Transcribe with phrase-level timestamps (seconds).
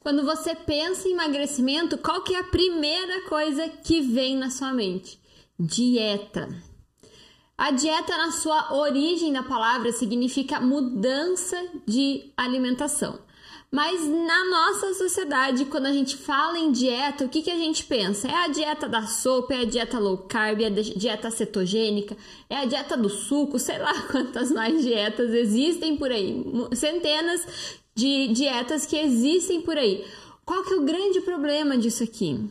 [0.00, 4.72] Quando você pensa em emagrecimento, qual que é a primeira coisa que vem na sua
[4.72, 5.20] mente?
[5.58, 6.48] Dieta.
[7.56, 11.54] A dieta, na sua origem da palavra, significa mudança
[11.86, 13.18] de alimentação.
[13.70, 17.84] Mas na nossa sociedade, quando a gente fala em dieta, o que, que a gente
[17.84, 18.26] pensa?
[18.26, 22.16] É a dieta da sopa, é a dieta low carb, é a dieta cetogênica,
[22.48, 26.42] é a dieta do suco, sei lá quantas mais dietas existem por aí.
[26.74, 27.46] Centenas
[28.00, 30.04] de dietas que existem por aí.
[30.44, 32.48] Qual que é o grande problema disso aqui?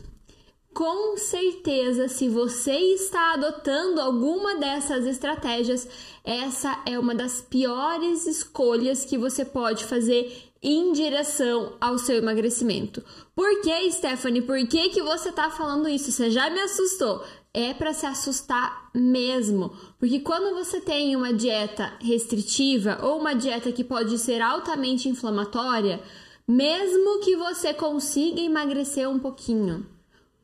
[0.71, 5.87] Com certeza, se você está adotando alguma dessas estratégias,
[6.23, 13.03] essa é uma das piores escolhas que você pode fazer em direção ao seu emagrecimento.
[13.35, 14.43] Por que, Stephanie?
[14.43, 16.11] Por que, que você está falando isso?
[16.11, 17.23] Você já me assustou.
[17.53, 23.71] É para se assustar mesmo, porque quando você tem uma dieta restritiva ou uma dieta
[23.71, 25.99] que pode ser altamente inflamatória,
[26.47, 29.85] mesmo que você consiga emagrecer um pouquinho,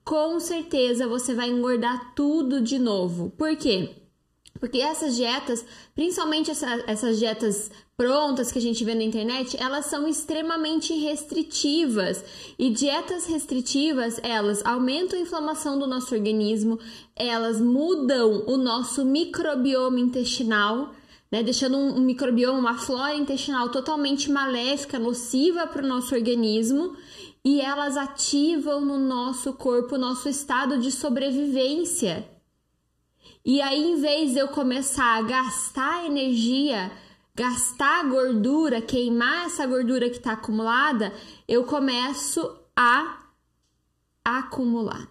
[0.04, 3.32] com certeza você vai engordar tudo de novo.
[3.32, 4.05] Por quê?
[4.66, 5.64] Porque essas dietas,
[5.94, 12.26] principalmente essa, essas dietas prontas que a gente vê na internet, elas são extremamente restritivas.
[12.58, 16.80] E dietas restritivas, elas aumentam a inflamação do nosso organismo,
[17.16, 20.96] elas mudam o nosso microbioma intestinal,
[21.32, 26.98] né, deixando um, um microbioma, uma flora intestinal totalmente maléfica, nociva para o nosso organismo
[27.44, 32.35] e elas ativam no nosso corpo o nosso estado de sobrevivência.
[33.46, 36.92] E aí, em vez de eu começar a gastar energia,
[37.36, 41.14] gastar gordura, queimar essa gordura que está acumulada,
[41.48, 43.20] eu começo a
[44.24, 45.08] acumular.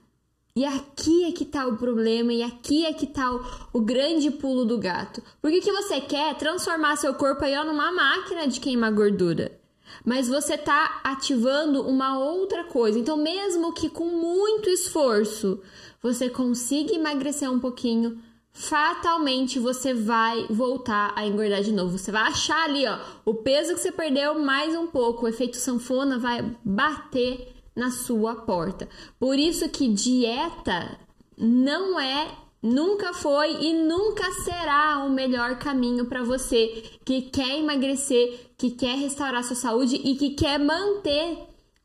[0.57, 4.33] E aqui é que tá o problema, e aqui é que tá o, o grande
[4.33, 5.23] pulo do gato.
[5.41, 9.61] Por que, que você quer transformar seu corpo aí ó, numa máquina de queimar gordura?
[10.05, 12.99] mas você está ativando uma outra coisa.
[12.99, 15.61] Então, mesmo que com muito esforço
[16.05, 18.21] você consiga emagrecer um pouquinho,
[18.53, 21.97] fatalmente você vai voltar a engordar de novo.
[21.97, 25.25] Você vai achar ali, ó, o peso que você perdeu mais um pouco.
[25.25, 28.87] O efeito sanfona vai bater na sua porta.
[29.19, 30.99] Por isso que dieta
[31.39, 38.51] não é nunca foi e nunca será o melhor caminho para você que quer emagrecer,
[38.59, 41.39] que quer restaurar sua saúde e que quer manter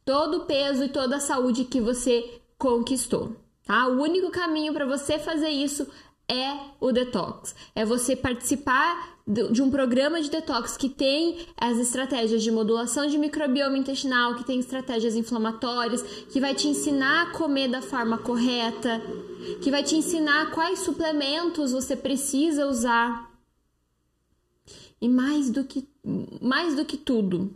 [0.04, 3.49] todo o peso e toda a saúde que você conquistou.
[3.70, 3.86] Tá?
[3.88, 5.86] O único caminho para você fazer isso
[6.28, 7.54] é o detox.
[7.76, 13.16] É você participar de um programa de detox que tem as estratégias de modulação de
[13.16, 19.00] microbioma intestinal, que tem estratégias inflamatórias, que vai te ensinar a comer da forma correta,
[19.62, 23.32] que vai te ensinar quais suplementos você precisa usar.
[25.00, 25.88] E mais do que
[26.42, 27.56] mais do que tudo,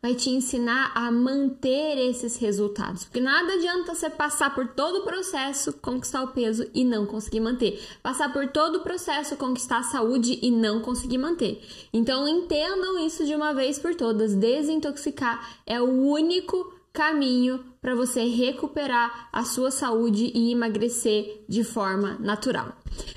[0.00, 3.04] vai te ensinar a manter esses resultados.
[3.04, 7.40] Porque nada adianta você passar por todo o processo, conquistar o peso e não conseguir
[7.40, 7.82] manter.
[8.02, 11.62] Passar por todo o processo, conquistar a saúde e não conseguir manter.
[11.92, 14.34] Então entendam isso de uma vez por todas.
[14.34, 22.16] Desintoxicar é o único caminho para você recuperar a sua saúde e emagrecer de forma
[22.18, 22.72] natural.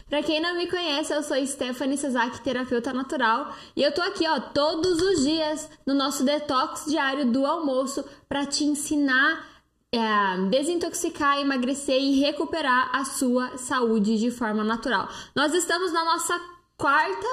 [0.09, 4.27] Para quem não me conhece, eu sou Stephanie Sazak, terapeuta natural, e eu tô aqui,
[4.27, 9.49] ó, todos os dias no nosso detox diário do almoço para te ensinar
[9.93, 15.09] é, desintoxicar, emagrecer e recuperar a sua saúde de forma natural.
[15.35, 16.39] Nós estamos na nossa
[16.77, 17.27] quarta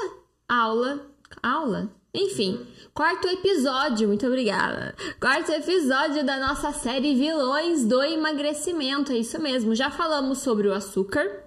[0.49, 1.07] aula,
[1.43, 4.95] aula, enfim, quarto episódio, muito obrigada.
[5.21, 9.75] Quarto episódio da nossa série Vilões do Emagrecimento, é isso mesmo.
[9.75, 11.45] Já falamos sobre o açúcar,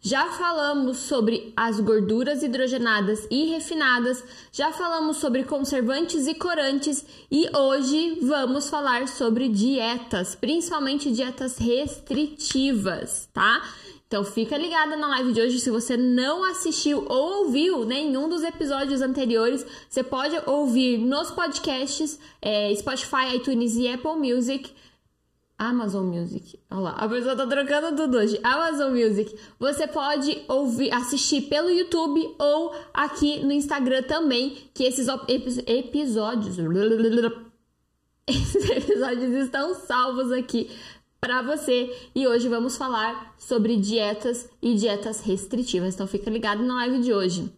[0.00, 7.48] já falamos sobre as gorduras hidrogenadas e refinadas, já falamos sobre conservantes e corantes e
[7.56, 13.62] hoje vamos falar sobre dietas, principalmente dietas restritivas, tá?
[14.06, 15.58] Então fica ligada na live de hoje.
[15.58, 22.18] Se você não assistiu ou ouviu nenhum dos episódios anteriores, você pode ouvir nos podcasts
[22.40, 24.72] é, Spotify, iTunes e Apple Music.
[25.58, 26.60] Amazon Music.
[26.70, 28.38] Olha lá, a pessoa tá trocando tudo hoje.
[28.42, 29.34] Amazon Music.
[29.58, 35.08] Você pode ouvir, assistir pelo YouTube ou aqui no Instagram também, que esses
[35.66, 36.56] episódios.
[38.28, 40.68] Esses episódios estão salvos aqui
[41.20, 45.94] para você e hoje vamos falar sobre dietas e dietas restritivas.
[45.94, 47.52] Então fica ligado na live de hoje.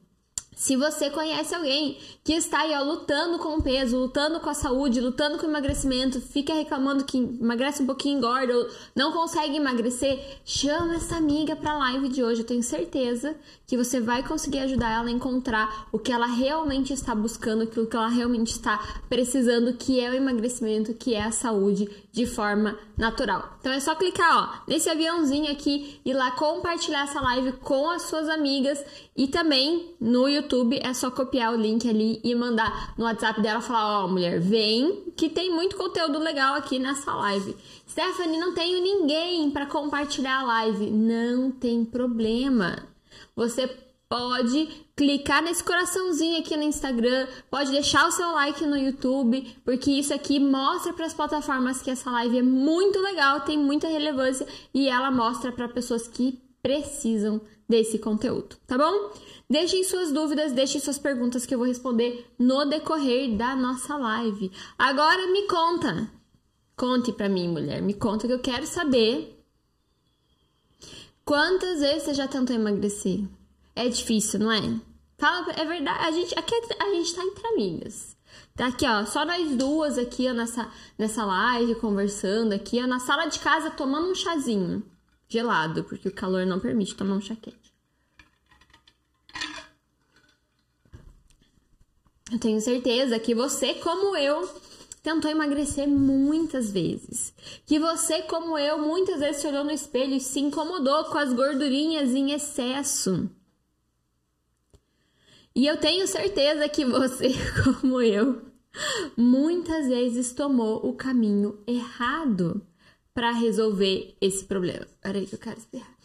[0.54, 4.54] Se você conhece alguém que está aí ó, lutando com o peso, lutando com a
[4.54, 9.56] saúde, lutando com o emagrecimento, fica reclamando que emagrece um pouquinho, engorda ou não consegue
[9.56, 12.42] emagrecer, chama essa amiga para a live de hoje.
[12.42, 13.34] Eu tenho certeza
[13.66, 17.86] que você vai conseguir ajudar ela a encontrar o que ela realmente está buscando, aquilo
[17.86, 18.78] que ela realmente está
[19.08, 23.56] precisando, que é o emagrecimento, que é a saúde de forma natural.
[23.60, 28.02] Então é só clicar ó, nesse aviãozinho aqui e lá compartilhar essa live com as
[28.02, 28.84] suas amigas
[29.16, 33.60] e também no YouTube é só copiar o link ali e mandar no WhatsApp dela
[33.60, 37.56] falar: Ó, oh, mulher, vem que tem muito conteúdo legal aqui nessa live.
[37.88, 40.90] Stephanie, não tenho ninguém para compartilhar a live.
[40.90, 42.86] Não tem problema.
[43.34, 43.66] Você
[44.08, 49.90] pode clicar nesse coraçãozinho aqui no Instagram, pode deixar o seu like no YouTube, porque
[49.90, 54.46] isso aqui mostra para as plataformas que essa live é muito legal, tem muita relevância
[54.72, 59.12] e ela mostra para pessoas que precisam desse conteúdo, tá bom?
[59.48, 64.50] Deixem suas dúvidas, deixem suas perguntas que eu vou responder no decorrer da nossa live.
[64.78, 66.10] Agora me conta.
[66.76, 69.36] Conte para mim, mulher, me conta que eu quero saber
[71.24, 73.24] quantas vezes você já tentou emagrecer?
[73.74, 74.80] É difícil, não é?
[75.18, 76.04] Fala, é verdade.
[76.06, 78.16] A gente, aqui a gente tá entre amigas.
[78.54, 82.98] Tá aqui, ó, só nós duas aqui, ó, nessa, nessa live, conversando aqui, ó, na
[82.98, 84.82] sala de casa, tomando um chazinho
[85.28, 87.57] gelado, porque o calor não permite tomar um chá quente.
[92.30, 94.46] Eu tenho certeza que você, como eu,
[95.02, 97.32] tentou emagrecer muitas vezes.
[97.64, 101.32] Que você, como eu, muitas vezes se olhou no espelho e se incomodou com as
[101.32, 103.30] gordurinhas em excesso.
[105.54, 107.30] E eu tenho certeza que você,
[107.80, 108.42] como eu,
[109.16, 112.64] muitas vezes tomou o caminho errado
[113.14, 114.86] para resolver esse problema.
[115.00, 115.98] Peraí que eu quero espirrar.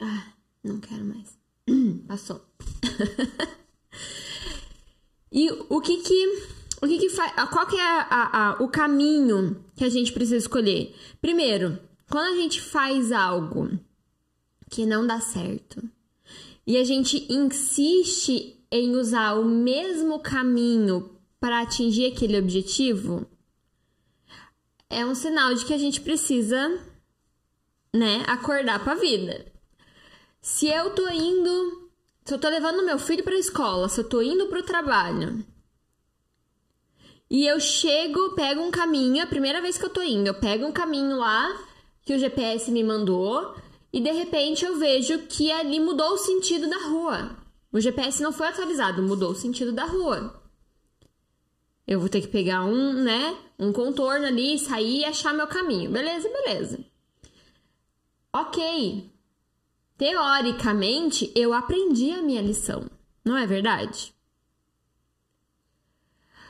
[0.00, 0.32] Ah,
[0.64, 1.39] não quero mais.
[2.06, 2.44] Passou.
[5.32, 6.50] e o que que
[6.82, 7.32] o que que faz?
[7.50, 10.94] Qual que é a, a, o caminho que a gente precisa escolher?
[11.20, 11.78] Primeiro,
[12.08, 13.78] quando a gente faz algo
[14.70, 15.82] que não dá certo,
[16.66, 23.26] e a gente insiste em usar o mesmo caminho para atingir aquele objetivo,
[24.88, 26.80] é um sinal de que a gente precisa,
[27.94, 29.46] né, acordar para a vida.
[30.40, 31.90] Se eu tô indo,
[32.24, 34.62] se eu tô levando meu filho para a escola, se eu tô indo para o
[34.62, 35.44] trabalho,
[37.28, 40.64] e eu chego, pego um caminho, a primeira vez que eu tô indo, eu pego
[40.64, 41.46] um caminho lá
[42.02, 43.54] que o GPS me mandou,
[43.92, 47.36] e de repente eu vejo que ali mudou o sentido da rua.
[47.70, 50.42] O GPS não foi atualizado, mudou o sentido da rua.
[51.86, 55.90] Eu vou ter que pegar um, né, um contorno ali, sair e achar meu caminho.
[55.90, 56.84] Beleza, beleza.
[58.32, 59.10] Ok.
[60.00, 62.90] Teoricamente, eu aprendi a minha lição,
[63.22, 64.14] não é verdade?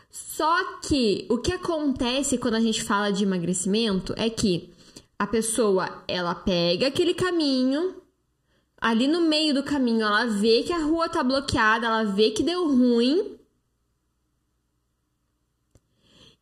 [0.09, 4.73] Só que o que acontece quando a gente fala de emagrecimento é que
[5.19, 8.01] a pessoa, ela pega aquele caminho,
[8.81, 12.45] ali no meio do caminho, ela vê que a rua tá bloqueada, ela vê que
[12.45, 13.37] deu ruim.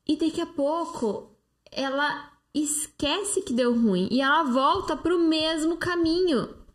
[0.06, 1.34] E daqui a pouco
[1.72, 6.67] ela esquece que deu ruim e ela volta para o mesmo caminho.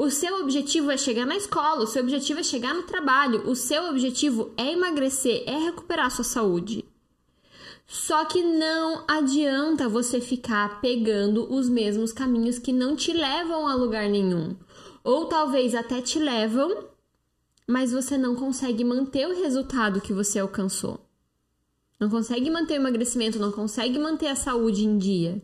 [0.00, 3.54] O seu objetivo é chegar na escola, o seu objetivo é chegar no trabalho, o
[3.54, 6.86] seu objetivo é emagrecer, é recuperar sua saúde.
[7.86, 13.74] Só que não adianta você ficar pegando os mesmos caminhos que não te levam a
[13.74, 14.56] lugar nenhum.
[15.04, 16.88] Ou talvez até te levam,
[17.68, 20.98] mas você não consegue manter o resultado que você alcançou.
[22.00, 25.42] Não consegue manter o emagrecimento, não consegue manter a saúde em dia.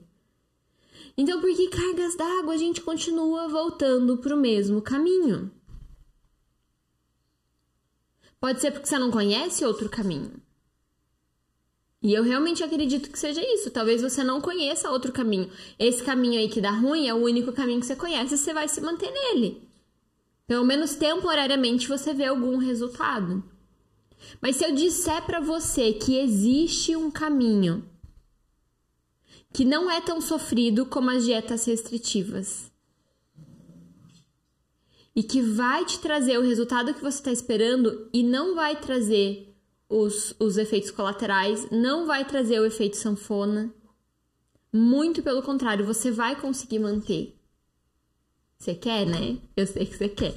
[1.16, 5.50] Então, por que cargas d'água a gente continua voltando para o mesmo caminho?
[8.38, 10.32] Pode ser porque você não conhece outro caminho.
[12.02, 13.70] E eu realmente acredito que seja isso.
[13.70, 15.50] Talvez você não conheça outro caminho.
[15.78, 18.52] Esse caminho aí que dá ruim é o único caminho que você conhece e você
[18.52, 19.66] vai se manter nele.
[20.46, 23.42] Pelo menos temporariamente você vê algum resultado.
[24.40, 27.84] Mas se eu disser para você que existe um caminho
[29.52, 32.70] que não é tão sofrido como as dietas restritivas
[35.16, 39.56] e que vai te trazer o resultado que você está esperando e não vai trazer
[39.88, 43.72] os, os efeitos colaterais, não vai trazer o efeito sanfona.
[44.70, 47.34] Muito pelo contrário, você vai conseguir manter.
[48.58, 49.38] Você quer, né?
[49.56, 50.34] Eu sei que você quer.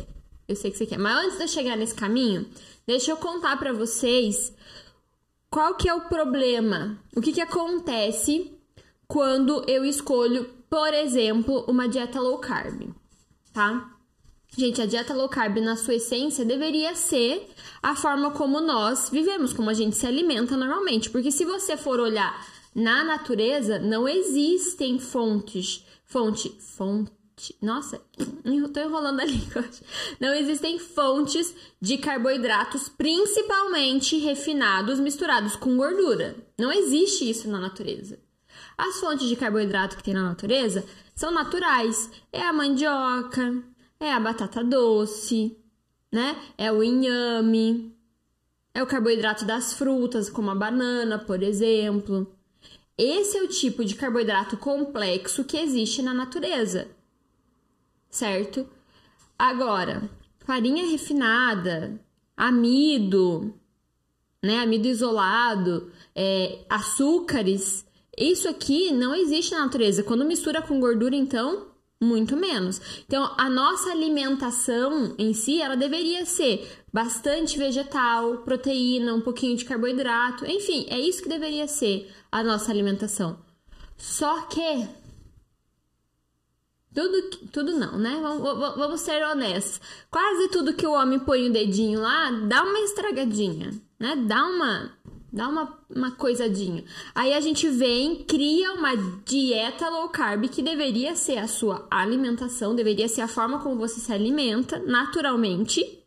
[0.48, 0.98] Eu sei que você quer.
[0.98, 2.50] Mas antes de eu chegar nesse caminho,
[2.88, 4.54] deixa eu contar para vocês
[5.50, 6.98] qual que é o problema.
[7.14, 8.58] O que que acontece
[9.10, 12.94] quando eu escolho, por exemplo, uma dieta low carb,
[13.52, 13.96] tá?
[14.56, 17.50] Gente, a dieta low carb, na sua essência, deveria ser
[17.82, 21.10] a forma como nós vivemos, como a gente se alimenta normalmente.
[21.10, 25.84] Porque se você for olhar na natureza, não existem fontes.
[26.06, 26.50] Fonte.
[26.60, 27.12] Fonte.
[27.60, 28.00] Nossa,
[28.74, 29.66] tô enrolando a língua.
[30.20, 36.36] Não existem fontes de carboidratos, principalmente refinados, misturados com gordura.
[36.60, 38.20] Não existe isso na natureza.
[38.80, 42.10] As fontes de carboidrato que tem na natureza são naturais.
[42.32, 43.62] É a mandioca,
[44.00, 45.58] é a batata doce,
[46.10, 46.42] né?
[46.58, 47.94] É o inhame,
[48.74, 52.34] é o carboidrato das frutas, como a banana, por exemplo.
[52.98, 56.88] Esse é o tipo de carboidrato complexo que existe na natureza,
[58.10, 58.66] certo?
[59.38, 60.10] Agora,
[60.46, 62.00] farinha refinada,
[62.38, 63.54] amido,
[64.42, 64.60] né?
[64.60, 67.86] Amido isolado, é, açúcares,
[68.20, 70.04] isso aqui não existe na natureza.
[70.04, 71.68] Quando mistura com gordura, então,
[72.02, 72.82] muito menos.
[73.06, 79.66] Então, a nossa alimentação em si, ela deveria ser bastante vegetal, proteína, um pouquinho de
[79.66, 83.40] carboidrato, enfim, é isso que deveria ser a nossa alimentação.
[83.98, 84.88] Só que
[86.94, 88.18] tudo, tudo não, né?
[88.22, 88.42] Vamos,
[88.76, 89.80] vamos ser honestos.
[90.10, 94.16] Quase tudo que o homem põe o dedinho lá dá uma estragadinha, né?
[94.28, 94.92] Dá uma
[95.32, 96.84] Dá uma, uma coisadinha.
[97.14, 102.76] Aí a gente vem, cria uma dieta low carb que deveria ser a sua alimentação,
[102.76, 106.04] deveria ser a forma como você se alimenta naturalmente.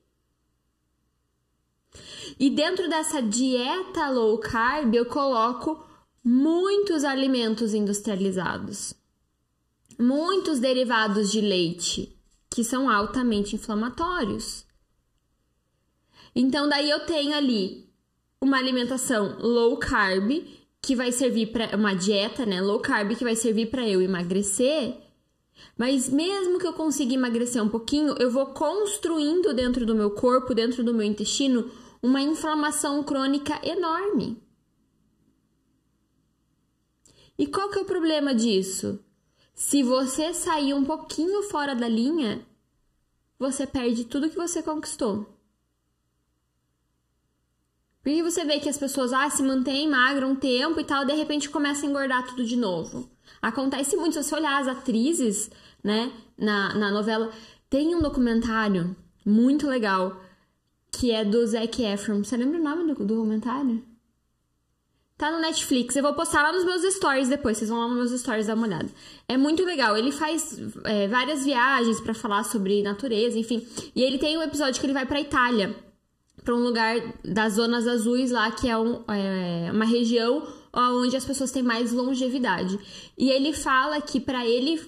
[2.38, 5.84] E dentro dessa dieta low carb eu coloco
[6.24, 8.94] muitos alimentos industrializados,
[9.98, 12.18] muitos derivados de leite
[12.50, 14.66] que são altamente inflamatórios.
[16.34, 17.81] Então daí eu tenho ali
[18.42, 20.44] uma alimentação low carb
[20.82, 24.96] que vai servir para uma dieta, né, low carb que vai servir para eu emagrecer.
[25.78, 30.56] Mas mesmo que eu consiga emagrecer um pouquinho, eu vou construindo dentro do meu corpo,
[30.56, 31.70] dentro do meu intestino,
[32.02, 34.42] uma inflamação crônica enorme.
[37.38, 38.98] E qual que é o problema disso?
[39.54, 42.44] Se você sair um pouquinho fora da linha,
[43.38, 45.32] você perde tudo que você conquistou.
[48.02, 51.12] Porque você vê que as pessoas ah, se mantêm magras um tempo e tal, de
[51.12, 53.08] repente começa a engordar tudo de novo.
[53.40, 55.50] Acontece muito, se você olhar as atrizes,
[55.82, 57.30] né, na, na novela,
[57.70, 60.20] tem um documentário muito legal
[60.90, 62.22] que é do Zac Efron.
[62.22, 63.82] Você lembra o nome do documentário?
[65.16, 65.94] Tá no Netflix.
[65.94, 67.56] Eu vou postar lá nos meus stories depois.
[67.56, 68.90] Vocês vão lá nos meus stories dar uma olhada.
[69.28, 69.96] É muito legal.
[69.96, 73.66] Ele faz é, várias viagens para falar sobre natureza, enfim.
[73.94, 75.74] E ele tem um episódio que ele vai pra Itália
[76.44, 81.24] para um lugar das zonas azuis lá, que é, um, é, uma região onde as
[81.24, 82.78] pessoas têm mais longevidade.
[83.16, 84.80] E ele fala que para ele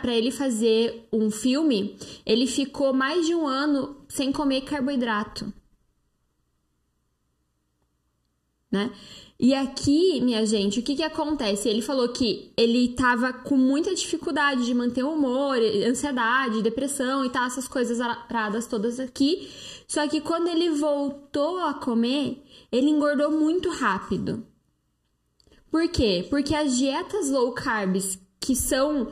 [0.00, 5.52] para ele fazer um filme, ele ficou mais de um ano sem comer carboidrato.
[8.70, 8.90] Né?
[9.38, 11.68] E aqui, minha gente, o que que acontece?
[11.68, 15.56] Ele falou que ele tava com muita dificuldade de manter o humor,
[15.88, 19.48] ansiedade, depressão e tal, essas coisas paradas todas aqui.
[19.90, 24.46] Só que quando ele voltou a comer, ele engordou muito rápido.
[25.68, 26.24] Por quê?
[26.30, 29.10] Porque as dietas low carbs que são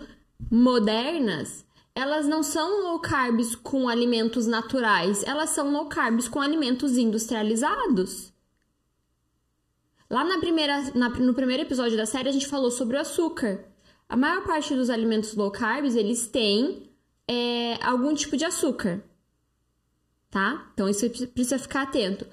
[0.49, 1.67] modernas,
[1.97, 8.33] elas não são low carbs com alimentos naturais, elas são low carbs com alimentos industrializados.
[10.09, 13.65] Lá na primeira, na, no primeiro episódio da série, a gente falou sobre o açúcar.
[14.09, 16.89] A maior parte dos alimentos low carbs, eles têm
[17.27, 19.03] é, algum tipo de açúcar
[20.31, 20.71] tá?
[20.75, 22.27] Então isso precisa ficar atento.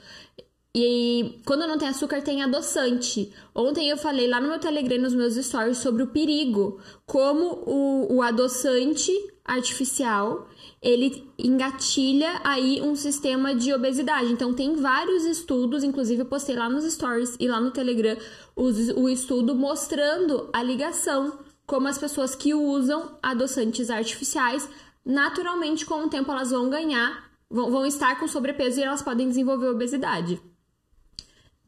[0.77, 3.31] E quando não tem açúcar, tem adoçante.
[3.53, 6.81] Ontem eu falei lá no meu Telegram, nos meus stories, sobre o perigo.
[7.05, 9.09] Como o, o adoçante
[9.45, 10.49] artificial,
[10.81, 14.33] ele engatilha aí um sistema de obesidade.
[14.33, 18.17] Então tem vários estudos, inclusive eu postei lá nos stories e lá no Telegram
[18.55, 21.39] o estudo mostrando a ligação.
[21.65, 24.67] Como as pessoas que usam adoçantes artificiais,
[25.05, 29.27] naturalmente com o tempo elas vão ganhar vão, vão estar com sobrepeso e elas podem
[29.27, 30.41] desenvolver obesidade.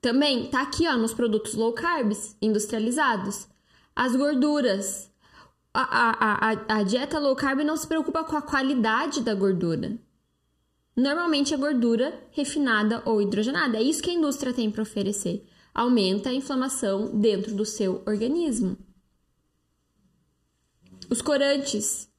[0.01, 3.47] Também tá aqui, ó, nos produtos low carbs industrializados.
[3.95, 5.11] As gorduras.
[5.73, 9.97] A, a, a, a dieta low carb não se preocupa com a qualidade da gordura.
[10.95, 13.77] Normalmente é gordura refinada ou hidrogenada.
[13.77, 15.45] É isso que a indústria tem para oferecer.
[15.73, 18.75] Aumenta a inflamação dentro do seu organismo.
[21.09, 22.09] Os corantes,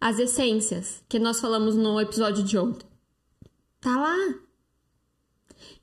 [0.00, 2.86] as essências, que nós falamos no episódio de ontem.
[3.86, 4.34] Tá lá.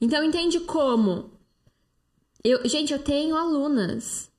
[0.02, 1.32] Então entende como?
[2.44, 4.30] Eu, gente, eu tenho alunas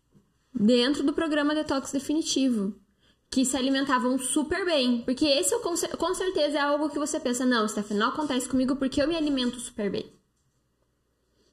[0.53, 2.79] dentro do programa Detox Definitivo
[3.31, 5.01] que se alimentavam super bem.
[5.01, 9.01] Porque esse com certeza é algo que você pensa, não, Stephanie, não acontece comigo porque
[9.01, 10.13] eu me alimento super bem.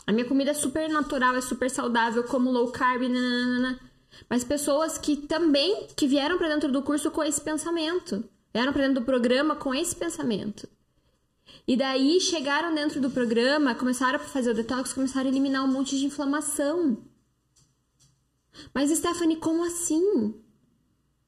[0.05, 3.79] A minha comida é super natural, é super saudável, como low carb, nananana.
[4.29, 8.21] Mas pessoas que também que vieram para dentro do curso com esse pensamento,
[8.53, 10.67] vieram para dentro do programa com esse pensamento.
[11.67, 15.71] E daí chegaram dentro do programa, começaram a fazer o detox, começaram a eliminar um
[15.71, 16.97] monte de inflamação.
[18.73, 20.41] Mas Stephanie, como assim?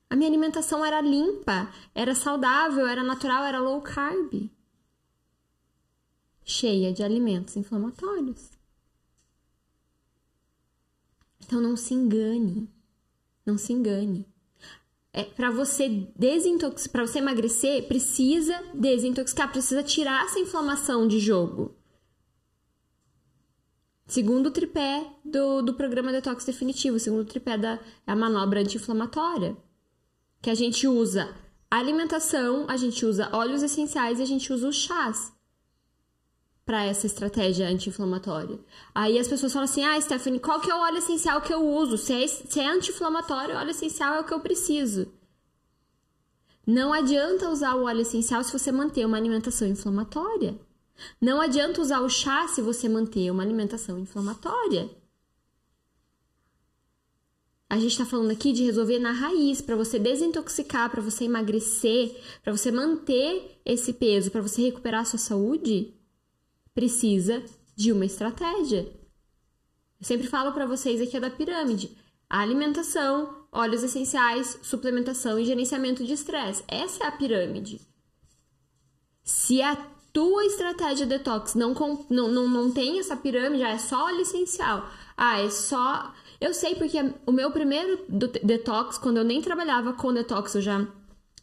[0.10, 4.50] A minha alimentação era limpa, era saudável, era natural, era low carb.
[6.44, 8.52] Cheia de alimentos inflamatórios.
[11.42, 12.70] Então não se engane.
[13.46, 14.33] Não se engane.
[15.16, 21.76] É, para você desintoxicar, para você emagrecer, precisa desintoxicar, precisa tirar essa inflamação de jogo.
[24.08, 29.56] Segundo tripé do, do programa Detox Definitivo, segundo tripé da a manobra anti-inflamatória,
[30.42, 31.36] que a gente usa
[31.70, 35.33] alimentação, a gente usa óleos essenciais e a gente usa os chás
[36.66, 38.60] para essa estratégia anti-inflamatória.
[38.96, 41.68] Aí as pessoas falam assim: ah, Stephanie, qual que é o óleo essencial que eu
[41.68, 41.98] uso?
[41.98, 45.12] Se é, é anti-inflamatório, o óleo essencial é o que eu preciso.
[46.66, 50.58] Não adianta usar o óleo essencial se você manter uma alimentação inflamatória.
[51.20, 54.90] Não adianta usar o chá se você manter uma alimentação inflamatória.
[57.70, 62.16] A gente está falando aqui de resolver na raiz, para você desintoxicar, para você emagrecer,
[62.44, 65.92] para você manter esse peso, para você recuperar a sua saúde
[66.74, 67.44] precisa
[67.76, 68.92] de uma estratégia.
[70.00, 71.98] Eu sempre falo para vocês aqui da pirâmide:
[72.30, 76.64] alimentação, óleos essenciais, suplementação e gerenciamento de estresse.
[76.68, 77.80] Essa é a pirâmide.
[79.24, 79.76] Se a
[80.12, 81.74] tua estratégia detox não,
[82.10, 84.88] não, não, não tem essa pirâmide, já é só óleo essencial.
[85.16, 86.14] Ah, é só.
[86.40, 88.06] Eu sei porque o meu primeiro
[88.44, 90.86] detox, quando eu nem trabalhava com detox, eu já,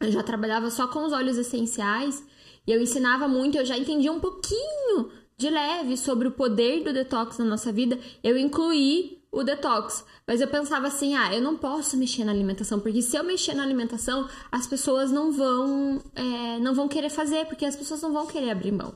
[0.01, 2.23] eu já trabalhava só com os óleos essenciais.
[2.67, 5.11] E eu ensinava muito, eu já entendia um pouquinho
[5.41, 10.05] de leve sobre o poder do detox na nossa vida, eu incluí o detox.
[10.27, 13.55] Mas eu pensava assim, ah, eu não posso mexer na alimentação, porque se eu mexer
[13.55, 18.13] na alimentação, as pessoas não vão, é, não vão querer fazer, porque as pessoas não
[18.13, 18.95] vão querer abrir mão.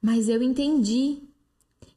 [0.00, 1.22] Mas eu entendi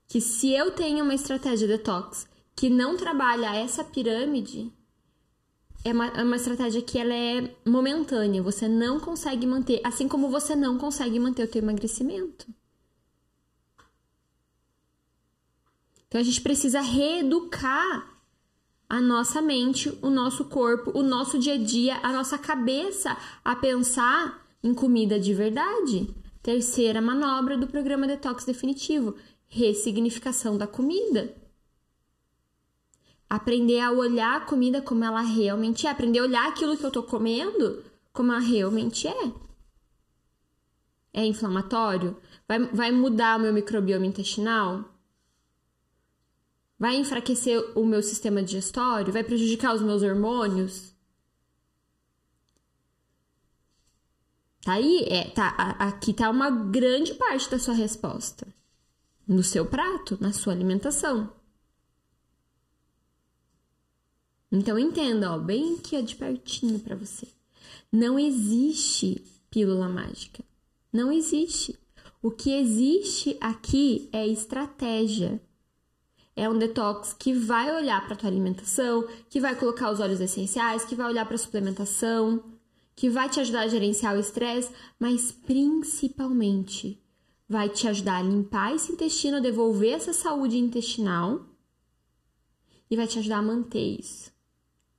[0.07, 4.71] que se eu tenho uma estratégia detox que não trabalha essa pirâmide,
[5.85, 10.29] é uma, é uma estratégia que ela é momentânea, você não consegue manter, assim como
[10.29, 12.47] você não consegue manter o teu emagrecimento.
[16.07, 18.11] Então a gente precisa reeducar
[18.89, 23.55] a nossa mente, o nosso corpo, o nosso dia a dia, a nossa cabeça a
[23.55, 26.09] pensar em comida de verdade.
[26.41, 29.15] Terceira manobra do programa Detox Definitivo:
[29.47, 31.35] ressignificação da comida.
[33.29, 35.89] Aprender a olhar a comida como ela realmente é.
[35.89, 37.83] Aprender a olhar aquilo que eu tô comendo
[38.13, 39.31] como ela realmente é.
[41.13, 42.17] É inflamatório?
[42.47, 44.85] Vai, vai mudar o meu microbioma intestinal?
[46.77, 49.13] Vai enfraquecer o meu sistema digestório?
[49.13, 50.93] Vai prejudicar os meus hormônios?
[54.61, 55.47] Tá aí, é, tá,
[55.79, 58.47] aqui tá uma grande parte da sua resposta.
[59.27, 61.31] No seu prato, na sua alimentação.
[64.51, 67.27] Então entenda, ó, bem aqui ó, de pertinho para você.
[67.91, 70.43] Não existe pílula mágica.
[70.91, 71.77] Não existe.
[72.21, 75.41] O que existe aqui é estratégia.
[76.35, 80.83] É um detox que vai olhar para tua alimentação, que vai colocar os óleos essenciais,
[80.83, 82.43] que vai olhar para suplementação,
[82.95, 87.01] que vai te ajudar a gerenciar o estresse, mas principalmente
[87.47, 91.45] vai te ajudar a limpar esse intestino, devolver essa saúde intestinal
[92.89, 94.34] e vai te ajudar a manter isso.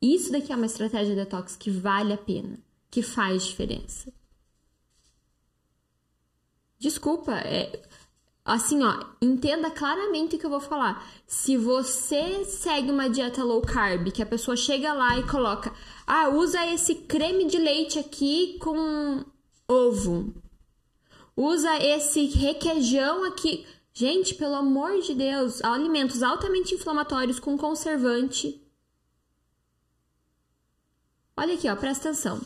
[0.00, 2.58] Isso daqui é uma estratégia de detox que vale a pena,
[2.90, 4.12] que faz diferença.
[6.78, 7.82] Desculpa, é,
[8.44, 11.04] assim, ó, entenda claramente o que eu vou falar.
[11.26, 15.72] Se você segue uma dieta low carb, que a pessoa chega lá e coloca,
[16.06, 19.24] ah, usa esse creme de leite aqui com
[19.66, 20.34] ovo.
[21.34, 23.66] Usa esse requeijão aqui.
[23.94, 28.65] Gente, pelo amor de Deus, alimentos altamente inflamatórios com conservante
[31.36, 32.40] Olha aqui, ó, presta atenção.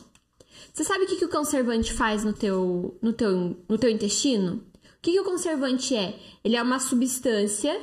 [0.73, 4.63] Você sabe o que, que o conservante faz no teu, no teu, no teu intestino?
[4.97, 6.19] O que, que o conservante é?
[6.43, 7.79] Ele é uma substância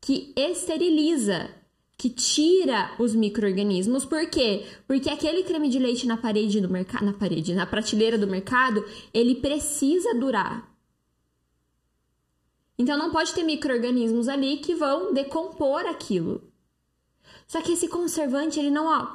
[0.00, 1.50] que esteriliza,
[1.96, 4.04] que tira os micro-organismos.
[4.04, 4.66] Por quê?
[4.86, 8.84] Porque aquele creme de leite na parede do mercado, na parede, na prateleira do mercado,
[9.12, 10.74] ele precisa durar.
[12.78, 16.42] Então não pode ter micro-organismos ali que vão decompor aquilo.
[17.46, 19.12] Só que esse conservante, ele não ó,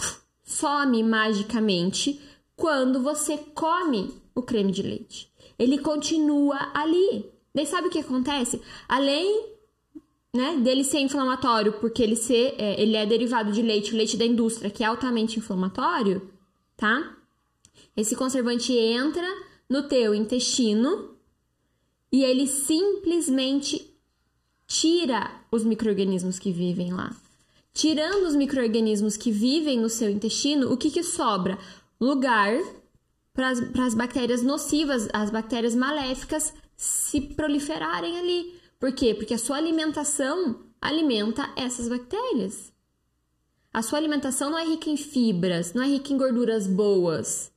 [0.52, 2.20] some magicamente
[2.56, 5.32] quando você come o creme de leite.
[5.58, 7.26] Ele continua ali.
[7.54, 8.62] Daí sabe o que acontece?
[8.88, 9.46] Além
[10.34, 14.26] né, dele ser inflamatório, porque ele, ser, é, ele é derivado de leite, leite da
[14.26, 16.30] indústria, que é altamente inflamatório,
[16.78, 17.18] tá?
[17.96, 19.28] Esse conservante entra
[19.70, 21.16] no teu intestino
[22.12, 23.94] e ele simplesmente
[24.66, 27.16] tira os micro-organismos que vivem lá.
[27.74, 31.58] Tirando os micro-organismos que vivem no seu intestino, o que, que sobra?
[32.00, 32.54] Lugar
[33.34, 38.60] para as bactérias nocivas, as bactérias maléficas se proliferarem ali.
[38.80, 39.14] Por quê?
[39.14, 42.74] Porque a sua alimentação alimenta essas bactérias.
[43.74, 47.54] A sua alimentação não é rica em fibras, não é rica em gorduras boas,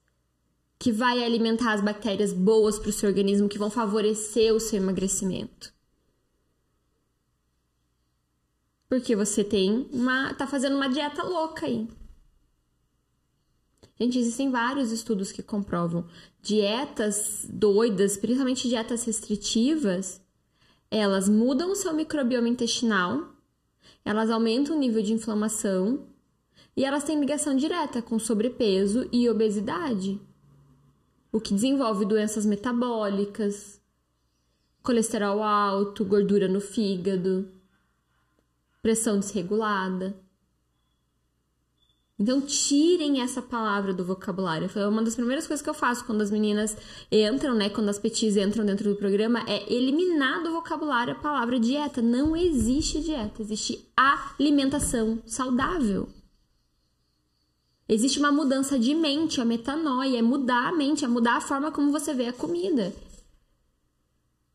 [0.78, 4.76] que vai alimentar as bactérias boas para o seu organismo, que vão favorecer o seu
[4.76, 5.73] emagrecimento.
[8.94, 10.32] Porque você tem uma.
[10.34, 11.88] tá fazendo uma dieta louca aí.
[13.98, 16.06] Gente, existem vários estudos que comprovam
[16.40, 20.22] dietas doidas, principalmente dietas restritivas,
[20.88, 23.34] elas mudam o seu microbioma intestinal,
[24.04, 26.06] elas aumentam o nível de inflamação
[26.76, 30.20] e elas têm ligação direta com sobrepeso e obesidade,
[31.32, 33.80] o que desenvolve doenças metabólicas,
[34.84, 37.52] colesterol alto, gordura no fígado,
[38.84, 40.14] pressão desregulada.
[42.18, 44.68] Então, tirem essa palavra do vocabulário.
[44.68, 46.76] Foi uma das primeiras coisas que eu faço quando as meninas
[47.10, 47.70] entram, né?
[47.70, 52.02] Quando as petis entram dentro do programa, é eliminar do vocabulário a palavra dieta.
[52.02, 56.06] Não existe dieta, existe alimentação saudável.
[57.88, 61.72] Existe uma mudança de mente, a metanoia, é mudar a mente, é mudar a forma
[61.72, 62.92] como você vê a comida.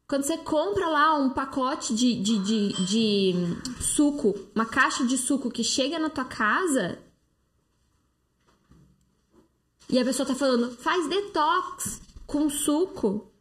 [0.09, 3.33] Quando você compra lá um pacote de, de, de, de
[3.79, 6.97] suco, uma caixa de suco que chega na tua casa,
[9.87, 13.31] e a pessoa tá falando, faz detox com suco.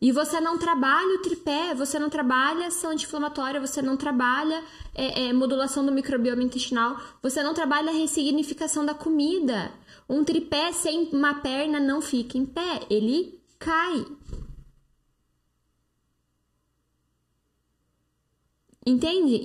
[0.00, 4.62] E você não trabalha o tripé, você não trabalha ação anti-inflamatória, você não trabalha
[4.94, 9.72] é, é, modulação do microbioma intestinal, você não trabalha a ressignificação da comida.
[10.08, 14.06] Um tripé sem uma perna não fica em pé, ele cai.
[18.88, 19.44] Entende?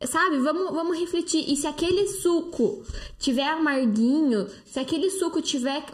[0.00, 1.50] E sabe, vamos, vamos refletir.
[1.50, 2.84] E se aquele suco
[3.18, 5.84] tiver amarguinho, se aquele suco tiver.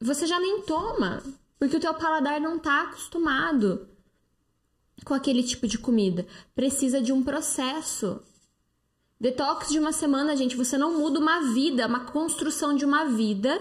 [0.00, 1.22] Você já nem toma,
[1.58, 3.86] porque o teu paladar não tá acostumado
[5.04, 6.26] com aquele tipo de comida.
[6.54, 8.20] Precisa de um processo.
[9.20, 13.60] Detox de uma semana, gente, você não muda uma vida, uma construção de uma vida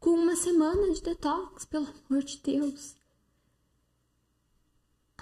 [0.00, 2.96] com uma semana de detox, pelo amor de Deus.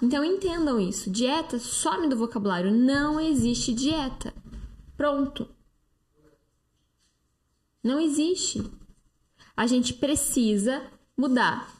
[0.01, 1.09] Então entendam isso.
[1.09, 2.71] Dieta some do vocabulário.
[2.71, 4.33] Não existe dieta.
[4.97, 5.47] Pronto.
[7.83, 8.63] Não existe.
[9.55, 10.81] A gente precisa
[11.17, 11.75] mudar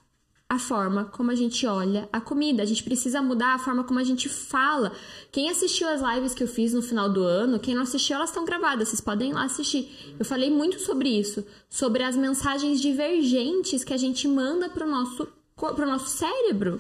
[0.48, 2.64] a forma como a gente olha a comida.
[2.64, 4.94] A gente precisa mudar a forma como a gente fala.
[5.32, 8.30] Quem assistiu as lives que eu fiz no final do ano, quem não assistiu, elas
[8.30, 10.16] estão gravadas, vocês podem ir lá assistir.
[10.18, 14.90] Eu falei muito sobre isso, sobre as mensagens divergentes que a gente manda para o
[14.90, 15.28] nosso,
[15.60, 16.80] nosso cérebro.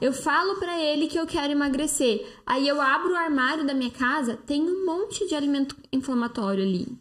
[0.00, 2.26] Eu falo para ele que eu quero emagrecer.
[2.46, 6.98] Aí eu abro o armário da minha casa, tem um monte de alimento inflamatório ali.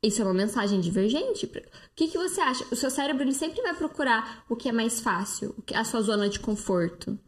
[0.00, 1.46] Isso é uma mensagem divergente.
[1.46, 1.50] O
[1.96, 2.64] que, que você acha?
[2.70, 6.28] O seu cérebro ele sempre vai procurar o que é mais fácil, a sua zona
[6.28, 7.18] de conforto.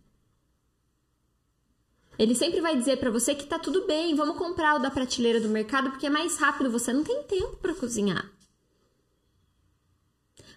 [2.19, 5.41] Ele sempre vai dizer para você que tá tudo bem, vamos comprar o da prateleira
[5.41, 8.36] do mercado porque é mais rápido, você não tem tempo para cozinhar.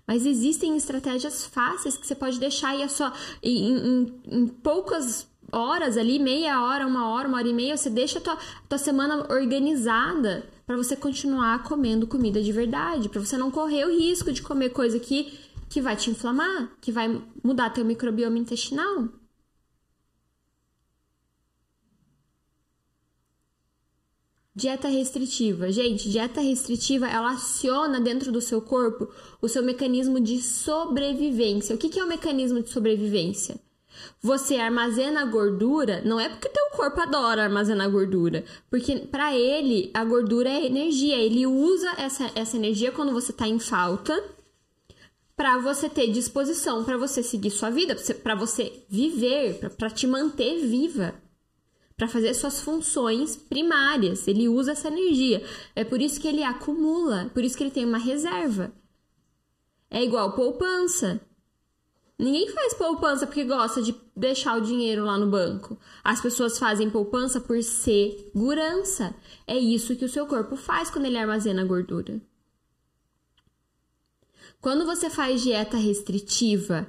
[0.10, 3.14] Mas existem estratégias fáceis que você pode deixar aí a sua.
[3.44, 7.92] Em, em, em poucas horas ali, meia hora, uma hora, uma hora e meia, você
[7.92, 13.38] deixa a tua, tua semana organizada para você continuar comendo comida de verdade, para você
[13.38, 15.32] não correr o risco de comer coisa que,
[15.70, 19.10] que vai te inflamar, que vai mudar teu microbioma intestinal.
[24.60, 25.72] Dieta restritiva.
[25.72, 29.08] Gente, dieta restritiva, ela aciona dentro do seu corpo
[29.42, 31.74] o seu mecanismo de sobrevivência.
[31.74, 33.58] O que, é o mecanismo de sobrevivência?
[34.22, 40.04] Você armazena gordura, não é porque teu corpo adora armazenar gordura, porque para ele a
[40.04, 44.14] gordura é energia, ele usa essa, essa energia quando você está em falta
[45.38, 50.68] para você ter disposição para você seguir sua vida, para você viver, para te manter
[50.68, 51.14] viva
[52.00, 54.26] para fazer suas funções primárias.
[54.26, 55.44] Ele usa essa energia.
[55.76, 58.72] É por isso que ele acumula, por isso que ele tem uma reserva.
[59.92, 61.20] É igual poupança.
[62.18, 65.78] Ninguém faz poupança porque gosta de deixar o dinheiro lá no banco.
[66.02, 69.14] As pessoas fazem poupança por segurança.
[69.46, 72.22] É isso que o seu corpo faz quando ele armazena gordura.
[74.62, 76.88] Quando você faz dieta restritiva,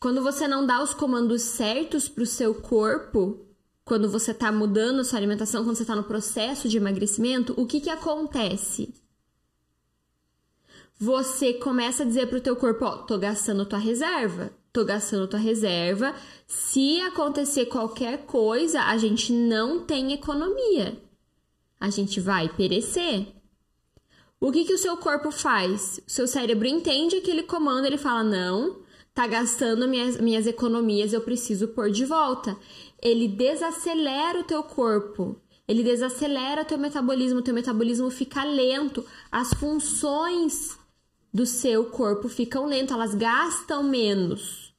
[0.00, 3.51] quando você não dá os comandos certos para o seu corpo,
[3.84, 7.80] quando você está mudando sua alimentação, quando você está no processo de emagrecimento, o que,
[7.80, 8.94] que acontece?
[10.98, 15.26] Você começa a dizer para o teu corpo, ó, tô gastando tua reserva, tô gastando
[15.26, 16.14] tua reserva.
[16.46, 21.02] Se acontecer qualquer coisa, a gente não tem economia.
[21.80, 23.26] A gente vai perecer.
[24.38, 26.00] O que, que o seu corpo faz?
[26.06, 28.82] O seu cérebro entende aquele comando, ele fala: não,
[29.14, 32.56] tá gastando minhas, minhas economias, eu preciso pôr de volta.
[33.00, 39.04] Ele desacelera o teu corpo, ele desacelera o teu metabolismo, o teu metabolismo fica lento,
[39.30, 40.78] as funções
[41.32, 44.74] do seu corpo ficam lentas, elas gastam menos.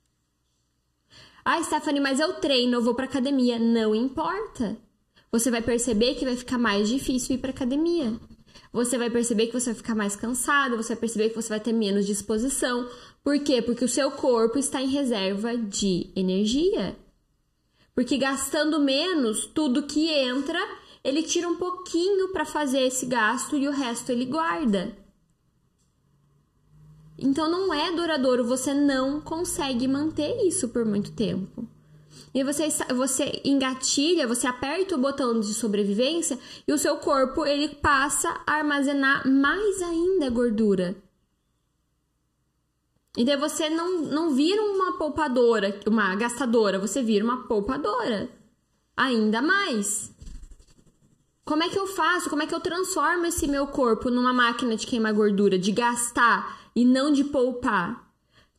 [1.46, 3.60] Ah, Stephanie, mas eu treino, eu vou pra academia.
[3.60, 4.78] Não importa.
[5.30, 8.18] Você vai perceber que vai ficar mais difícil ir pra academia
[8.72, 11.60] você vai perceber que você vai ficar mais cansado, você vai perceber que você vai
[11.60, 12.90] ter menos disposição.
[13.24, 13.62] Por quê?
[13.62, 16.98] Porque o seu corpo está em reserva de energia.
[17.96, 20.60] Porque gastando menos, tudo que entra,
[21.04, 24.98] ele tira um pouquinho para fazer esse gasto e o resto ele guarda.
[27.18, 31.68] Então não é duradouro, você não consegue manter isso por muito tempo.
[32.34, 37.70] E você, você engatilha, você aperta o botão de sobrevivência e o seu corpo ele
[37.76, 40.96] passa a armazenar mais ainda gordura.
[43.16, 48.28] E daí você não, não vira uma poupadora, uma gastadora, você vira uma poupadora.
[48.98, 50.12] Ainda mais.
[51.46, 52.30] Como é que eu faço?
[52.30, 56.72] Como é que eu transformo esse meu corpo numa máquina de queimar gordura, de gastar
[56.76, 58.03] e não de poupar?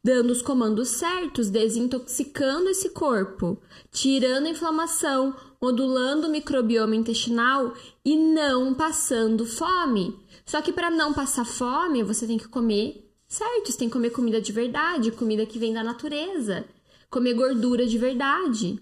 [0.05, 3.59] Dando os comandos certos, desintoxicando esse corpo,
[3.91, 7.73] tirando a inflamação, modulando o microbioma intestinal
[8.05, 10.15] e não passando fome.
[10.45, 14.11] Só que para não passar fome, você tem que comer certo, você tem que comer
[14.11, 16.67] comida de verdade, comida que vem da natureza,
[17.09, 18.79] comer gordura de verdade.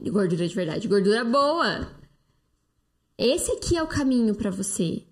[0.00, 1.86] Gordura de verdade, gordura boa.
[3.18, 5.04] Esse aqui é o caminho para você.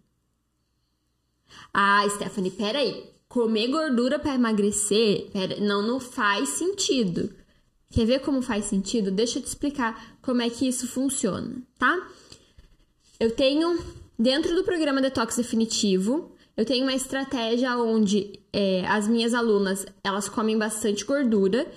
[1.74, 7.30] Ah, Stephanie, peraí comer gordura para emagrecer, não, não faz sentido.
[7.90, 9.10] Quer ver como faz sentido?
[9.10, 12.08] Deixa eu te explicar como é que isso funciona, tá?
[13.18, 13.78] Eu tenho,
[14.18, 20.28] dentro do programa Detox Definitivo, eu tenho uma estratégia onde é, as minhas alunas, elas
[20.28, 21.70] comem bastante gordura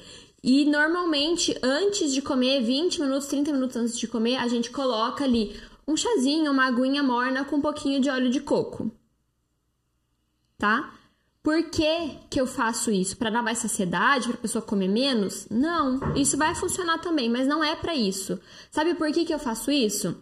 [0.44, 5.24] e normalmente, antes de comer, 20 minutos, 30 minutos antes de comer, a gente coloca
[5.24, 5.56] ali
[5.88, 8.92] um chazinho, uma aguinha morna com um pouquinho de óleo de coco.
[10.58, 10.94] Tá?
[11.43, 13.17] Por que, que eu faço isso?
[13.17, 15.47] Para dar mais saciedade, para a pessoa comer menos?
[15.49, 18.39] Não, isso vai funcionar também, mas não é para isso.
[18.69, 20.21] Sabe por que, que eu faço isso?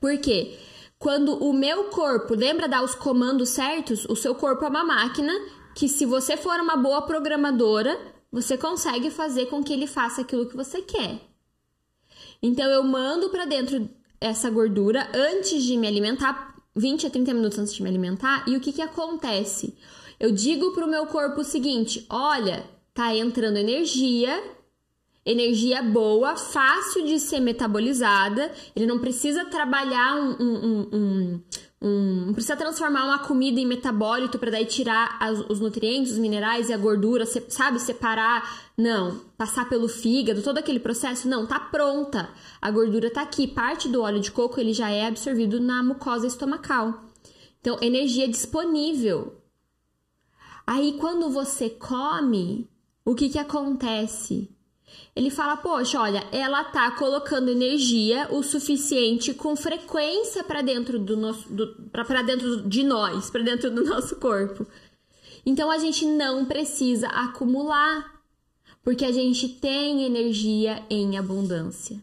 [0.00, 0.56] Porque
[0.96, 5.32] quando o meu corpo lembra dar os comandos certos, o seu corpo é uma máquina
[5.74, 7.98] que, se você for uma boa programadora,
[8.30, 11.20] você consegue fazer com que ele faça aquilo que você quer.
[12.40, 13.88] Então eu mando para dentro
[14.20, 18.56] essa gordura antes de me alimentar, 20 a 30 minutos antes de me alimentar, e
[18.56, 19.76] o que, que acontece?
[20.18, 24.42] Eu digo para o meu corpo o seguinte: olha, tá entrando energia,
[25.24, 28.52] energia boa, fácil de ser metabolizada.
[28.74, 31.40] Ele não precisa trabalhar um, um, um,
[31.82, 36.18] um não precisa transformar uma comida em metabólito para daí tirar as, os nutrientes, os
[36.18, 38.72] minerais e a gordura, sabe, separar.
[38.76, 42.30] Não, passar pelo fígado, todo aquele processo, não, tá pronta.
[42.60, 46.26] A gordura tá aqui, parte do óleo de coco ele já é absorvido na mucosa
[46.26, 47.04] estomacal.
[47.60, 49.43] Então, energia disponível.
[50.66, 52.68] Aí quando você come,
[53.04, 54.50] o que que acontece?
[55.14, 61.16] Ele fala: "Poxa, olha, ela tá colocando energia o suficiente com frequência para dentro do
[61.16, 61.48] nosso
[61.92, 64.66] para dentro de nós, para dentro do nosso corpo.
[65.46, 68.22] Então a gente não precisa acumular,
[68.82, 72.02] porque a gente tem energia em abundância.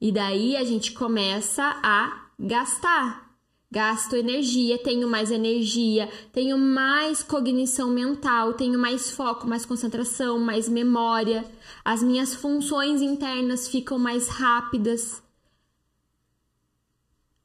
[0.00, 3.31] E daí a gente começa a gastar
[3.72, 10.68] gasto energia, tenho mais energia, tenho mais cognição mental, tenho mais foco, mais concentração, mais
[10.68, 11.42] memória,
[11.82, 15.22] as minhas funções internas ficam mais rápidas.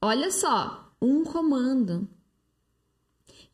[0.01, 2.05] Olha só, um comando.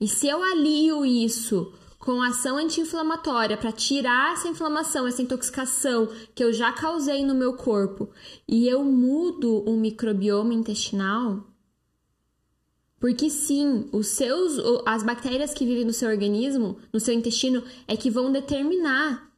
[0.01, 6.43] E se eu alio isso com ação anti-inflamatória para tirar essa inflamação, essa intoxicação que
[6.43, 8.09] eu já causei no meu corpo,
[8.47, 11.52] e eu mudo o microbioma intestinal,
[13.03, 17.97] Porque sim, os seus as bactérias que vivem no seu organismo, no seu intestino, é
[17.97, 19.29] que vão determinar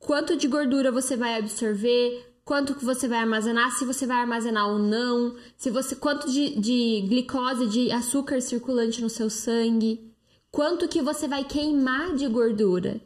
[0.00, 4.68] quanto de gordura você vai absorver, quanto que você vai armazenar, se você vai armazenar
[4.68, 10.12] ou não, se você quanto de, de glicose, de açúcar circulante no seu sangue,
[10.50, 13.00] quanto que você vai queimar de gordura.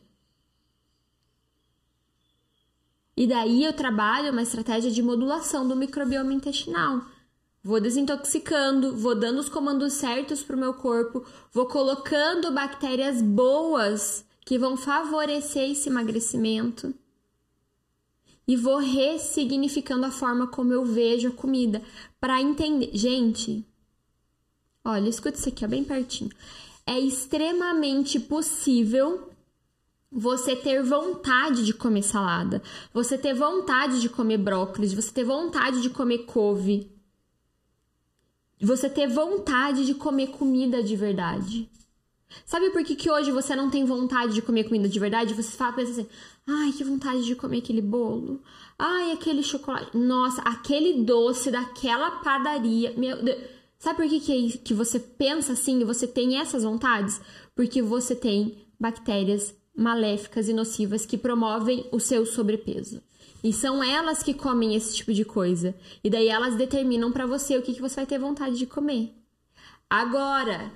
[3.15, 7.13] E daí eu trabalho uma estratégia de modulação do microbioma intestinal.
[7.65, 14.23] Vou desintoxicando, vou dando os comandos certos para o meu corpo, vou colocando bactérias boas
[14.45, 16.95] que vão favorecer esse emagrecimento
[18.47, 21.81] e vou ressignificando a forma como eu vejo a comida
[22.21, 22.91] para entender.
[22.93, 23.67] Gente,
[24.85, 26.31] olha, escuta isso aqui, ó, bem pertinho.
[26.87, 29.31] É extremamente possível
[30.13, 35.81] você ter vontade de comer salada, você ter vontade de comer brócolis, você ter vontade
[35.81, 36.94] de comer couve,
[38.65, 41.69] você ter vontade de comer comida de verdade.
[42.45, 45.35] Sabe por que, que hoje você não tem vontade de comer comida de verdade?
[45.35, 46.07] Você fala, pensa assim,
[46.47, 48.41] ai, que vontade de comer aquele bolo.
[48.79, 49.97] Ai, aquele chocolate.
[49.97, 52.93] Nossa, aquele doce daquela padaria.
[52.97, 53.43] Meu Deus.
[53.79, 57.21] Sabe por que, que, é que você pensa assim e você tem essas vontades?
[57.55, 63.03] Porque você tem bactérias maléficas e nocivas que promovem o seu sobrepeso.
[63.45, 65.75] E são elas que comem esse tipo de coisa.
[66.03, 69.13] E daí elas determinam para você o que, que você vai ter vontade de comer.
[69.89, 70.73] Agora,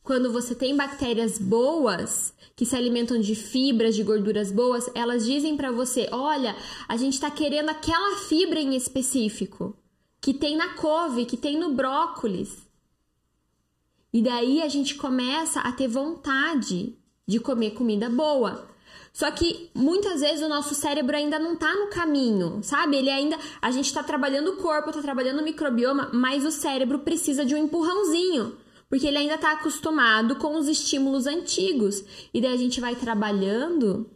[0.00, 5.56] quando você tem bactérias boas, que se alimentam de fibras, de gorduras boas, elas dizem
[5.56, 6.54] para você: olha,
[6.86, 9.76] a gente está querendo aquela fibra em específico,
[10.20, 12.64] que tem na couve, que tem no brócolis.
[14.12, 16.96] E daí a gente começa a ter vontade
[17.26, 18.72] de comer comida boa.
[19.14, 22.96] Só que muitas vezes o nosso cérebro ainda não tá no caminho, sabe?
[22.96, 23.38] Ele ainda.
[23.62, 27.54] A gente tá trabalhando o corpo, tá trabalhando o microbioma, mas o cérebro precisa de
[27.54, 28.58] um empurrãozinho.
[28.88, 32.04] Porque ele ainda tá acostumado com os estímulos antigos.
[32.34, 34.10] E daí a gente vai trabalhando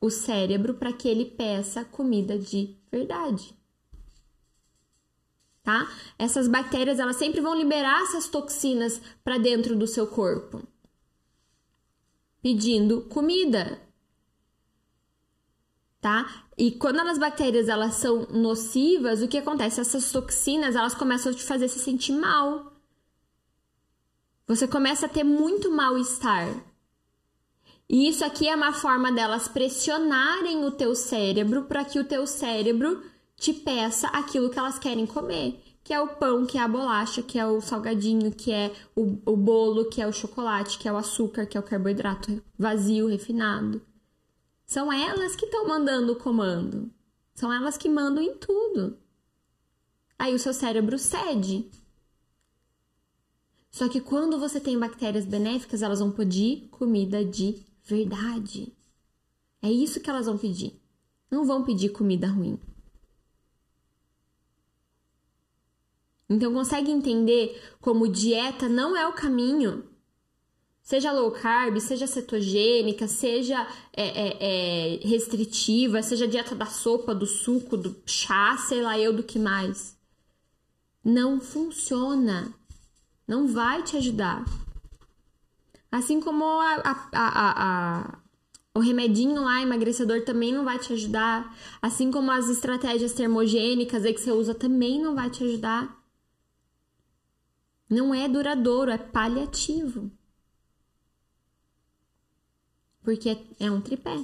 [0.00, 3.54] o cérebro para que ele peça comida de verdade.
[5.62, 5.88] Tá?
[6.18, 10.60] Essas bactérias, elas sempre vão liberar essas toxinas para dentro do seu corpo
[12.42, 13.80] pedindo comida.
[16.02, 16.44] Tá?
[16.58, 19.80] E quando as bactérias elas são nocivas, o que acontece?
[19.80, 22.72] Essas toxinas, elas começam a te fazer se sentir mal.
[24.48, 26.48] Você começa a ter muito mal-estar.
[27.88, 32.26] E isso aqui é uma forma delas pressionarem o teu cérebro para que o teu
[32.26, 33.00] cérebro
[33.36, 37.22] te peça aquilo que elas querem comer que é o pão, que é a bolacha,
[37.22, 40.92] que é o salgadinho, que é o, o bolo, que é o chocolate, que é
[40.92, 43.82] o açúcar, que é o carboidrato vazio, refinado.
[44.72, 46.90] São elas que estão mandando o comando.
[47.34, 48.96] São elas que mandam em tudo.
[50.18, 51.70] Aí o seu cérebro cede.
[53.70, 58.74] Só que quando você tem bactérias benéficas, elas vão pedir comida de verdade.
[59.60, 60.80] É isso que elas vão pedir.
[61.30, 62.58] Não vão pedir comida ruim.
[66.30, 69.91] Então, consegue entender como dieta não é o caminho?
[70.82, 77.24] Seja low carb, seja cetogênica, seja é, é, é, restritiva, seja dieta da sopa, do
[77.24, 79.96] suco, do chá, sei lá eu do que mais.
[81.04, 82.52] Não funciona.
[83.28, 84.44] Não vai te ajudar.
[85.90, 88.18] Assim como a, a, a,
[88.74, 91.56] o remedinho lá, emagrecedor, também não vai te ajudar.
[91.80, 96.02] Assim como as estratégias termogênicas aí que você usa também não vai te ajudar.
[97.88, 100.10] Não é duradouro, é paliativo.
[103.02, 104.16] Porque é um tripé.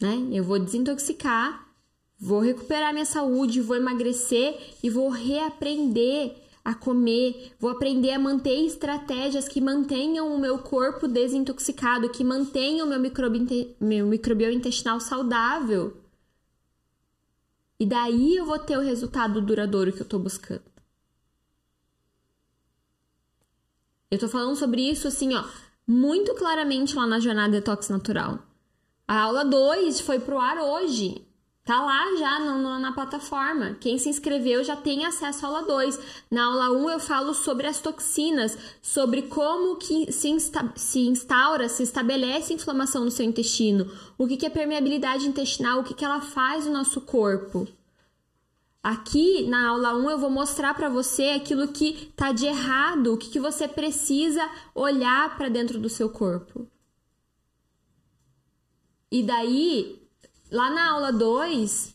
[0.00, 0.28] Né?
[0.32, 1.68] Eu vou desintoxicar,
[2.18, 8.64] vou recuperar minha saúde, vou emagrecer e vou reaprender a comer, vou aprender a manter
[8.64, 14.98] estratégias que mantenham o meu corpo desintoxicado, que mantenham o meu, microbi meu microbioma intestinal
[14.98, 15.94] saudável.
[17.78, 20.62] E daí eu vou ter o resultado duradouro que eu estou buscando.
[24.10, 25.44] Eu tô falando sobre isso assim, ó,
[25.86, 28.38] muito claramente lá na jornada Detox Natural.
[29.06, 31.26] A aula 2 foi pro ar hoje.
[31.64, 33.74] Tá lá já no, no, na plataforma.
[33.80, 35.98] Quem se inscreveu já tem acesso à aula 2.
[36.30, 41.00] Na aula 1 um, eu falo sobre as toxinas, sobre como que se, insta, se
[41.00, 45.94] instaura, se estabelece inflamação no seu intestino, o que, que é permeabilidade intestinal, o que,
[45.94, 47.66] que ela faz no nosso corpo.
[48.84, 53.16] Aqui na aula 1 eu vou mostrar para você aquilo que tá de errado, o
[53.16, 56.68] que, que você precisa olhar para dentro do seu corpo.
[59.10, 60.06] E daí,
[60.52, 61.94] lá na aula 2,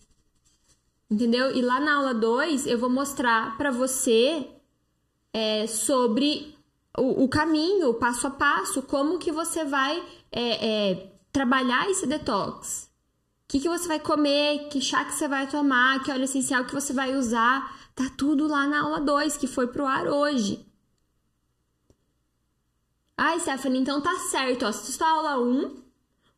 [1.10, 1.56] Entendeu?
[1.56, 4.48] E lá na aula 2 eu vou mostrar para você
[5.34, 6.56] é, sobre
[6.96, 12.89] o, o, caminho, passo a passo, como que você vai é, é, trabalhar esse detox.
[13.50, 16.74] Que, que você vai comer, que chá que você vai tomar, que óleo essencial que
[16.74, 17.76] você vai usar.
[17.96, 20.64] Tá tudo lá na aula 2, que foi pro ar hoje.
[23.18, 24.66] Ai, Stephanie, então tá certo.
[24.66, 25.84] Ó, a aula 1, um,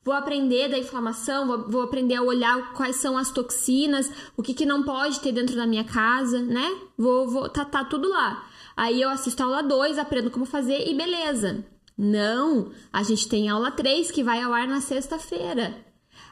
[0.04, 4.54] Vou aprender da inflamação, vou, vou, aprender a olhar quais são as toxinas, o que,
[4.54, 6.68] que não pode ter dentro da minha casa, né?
[6.98, 8.44] Vou, vou tá, tá tudo lá.
[8.76, 11.64] Aí eu assisto a aula 2, aprendo como fazer e beleza.
[11.96, 15.91] Não, a gente tem aula 3 que vai ao ar na sexta-feira.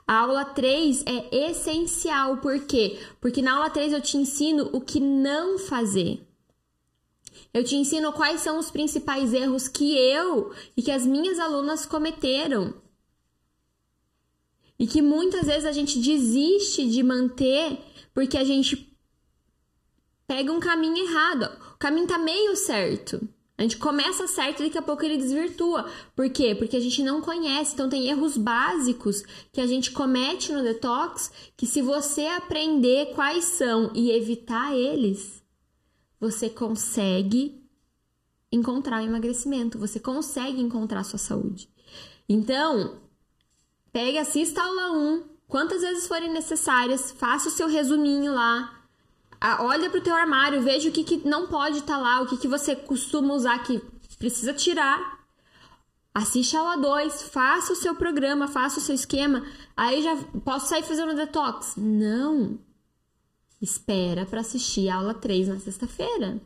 [0.10, 3.00] A aula 3 é essencial, por quê?
[3.22, 6.28] Porque na aula 3 eu te ensino o que não fazer.
[7.54, 11.86] Eu te ensino quais são os principais erros que eu e que as minhas alunas
[11.86, 12.74] cometeram
[14.80, 17.78] e que muitas vezes a gente desiste de manter
[18.12, 18.92] porque a gente
[20.26, 21.56] pega um caminho errado.
[21.76, 23.30] O caminho tá meio certo.
[23.60, 25.86] A gente começa certo e daqui a pouco ele desvirtua.
[26.16, 26.56] Por quê?
[26.56, 27.74] Porque a gente não conhece.
[27.74, 33.44] Então tem erros básicos que a gente comete no detox que se você aprender quais
[33.44, 35.44] são e evitar eles,
[36.18, 37.62] você consegue
[38.50, 41.70] encontrar o emagrecimento, você consegue encontrar a sua saúde.
[42.30, 43.02] Então,
[43.92, 48.79] Pegue, assista a aula 1, quantas vezes forem necessárias, faça o seu resuminho lá.
[49.42, 52.28] Olha para o teu armário, veja o que, que não pode estar tá lá, o
[52.28, 53.82] que, que você costuma usar que
[54.18, 55.20] precisa tirar.
[56.14, 59.46] Assiste a aula 2, faça o seu programa, faça o seu esquema.
[59.78, 61.76] Aí já posso sair fazendo detox?
[61.78, 62.60] Não.
[63.62, 66.42] Espera para assistir a aula 3 na sexta-feira.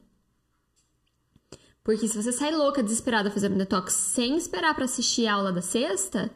[1.84, 5.62] Porque se você sair louca, desesperada fazendo detox sem esperar para assistir a aula da
[5.62, 6.32] sexta,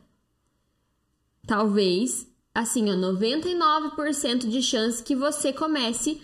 [1.46, 6.22] talvez, assim, ó, 99% de chance que você comece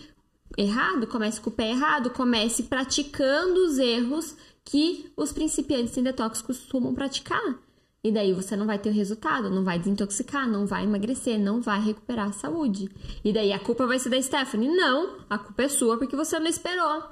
[0.56, 6.40] errado, comece com o pé errado, comece praticando os erros que os principiantes em detox
[6.40, 7.58] costumam praticar.
[8.02, 11.62] E daí você não vai ter o resultado, não vai desintoxicar, não vai emagrecer, não
[11.62, 12.90] vai recuperar a saúde.
[13.24, 14.68] E daí a culpa vai ser da Stephanie?
[14.68, 17.02] Não, a culpa é sua porque você não esperou.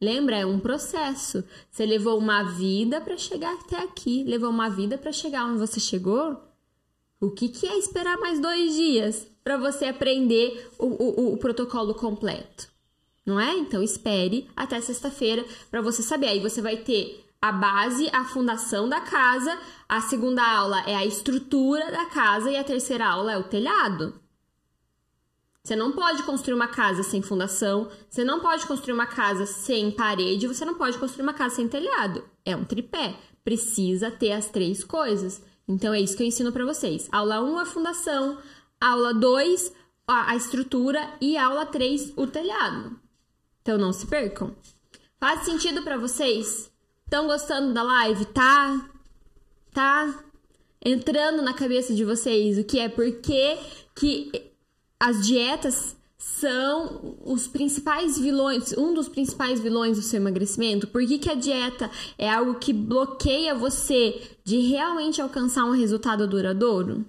[0.00, 1.44] Lembra, é um processo.
[1.70, 5.78] Você levou uma vida para chegar até aqui, levou uma vida para chegar onde você
[5.78, 6.47] chegou.
[7.20, 11.94] O que, que é esperar mais dois dias para você aprender o, o, o protocolo
[11.94, 12.68] completo?
[13.26, 13.54] Não é?
[13.54, 16.28] Então espere até sexta-feira para você saber.
[16.28, 19.58] Aí você vai ter a base, a fundação da casa,
[19.88, 24.20] a segunda aula é a estrutura da casa e a terceira aula é o telhado.
[25.62, 29.90] Você não pode construir uma casa sem fundação, você não pode construir uma casa sem
[29.90, 32.24] parede, você não pode construir uma casa sem telhado.
[32.44, 33.16] É um tripé.
[33.44, 35.42] Precisa ter as três coisas.
[35.68, 37.08] Então é isso que eu ensino para vocês.
[37.12, 38.38] Aula 1 a fundação,
[38.80, 39.72] aula 2
[40.06, 42.98] a, estrutura e aula 3 o telhado.
[43.60, 44.56] Então não se percam.
[45.20, 46.72] Faz sentido para vocês?
[47.04, 48.24] Estão gostando da live?
[48.26, 48.88] Tá?
[49.74, 50.24] Tá
[50.82, 53.58] entrando na cabeça de vocês o que é porque
[53.94, 54.52] que
[54.98, 60.88] as dietas são os principais vilões, um dos principais vilões do seu emagrecimento?
[60.88, 61.88] Por que, que a dieta
[62.18, 67.06] é algo que bloqueia você de realmente alcançar um resultado duradouro?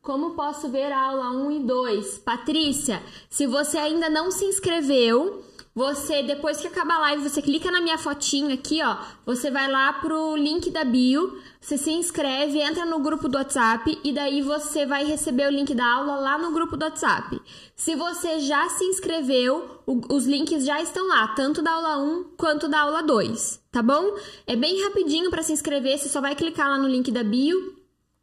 [0.00, 2.18] Como posso ver a aula 1 e 2?
[2.18, 5.42] Patrícia, se você ainda não se inscreveu,
[5.74, 8.96] você, depois que acabar a live, você clica na minha fotinha aqui, ó.
[9.26, 13.98] Você vai lá pro link da bio, você se inscreve, entra no grupo do WhatsApp
[14.04, 17.40] e daí você vai receber o link da aula lá no grupo do WhatsApp.
[17.74, 22.24] Se você já se inscreveu, o, os links já estão lá, tanto da aula 1
[22.36, 24.16] quanto da aula 2, tá bom?
[24.46, 27.74] É bem rapidinho para se inscrever, você só vai clicar lá no link da bio,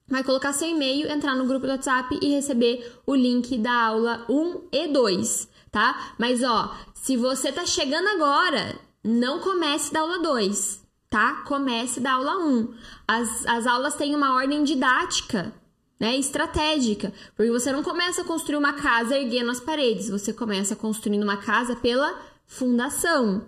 [0.07, 4.25] vai colocar seu e-mail, entrar no grupo do WhatsApp e receber o link da aula
[4.29, 6.13] 1 e 2, tá?
[6.17, 11.43] Mas ó, se você tá chegando agora, não comece da aula 2, tá?
[11.47, 12.73] Comece da aula 1.
[13.07, 15.53] As, as aulas têm uma ordem didática,
[15.99, 16.17] né?
[16.17, 17.13] Estratégica.
[17.35, 21.37] Porque você não começa a construir uma casa erguendo as paredes, você começa construindo uma
[21.37, 23.47] casa pela fundação.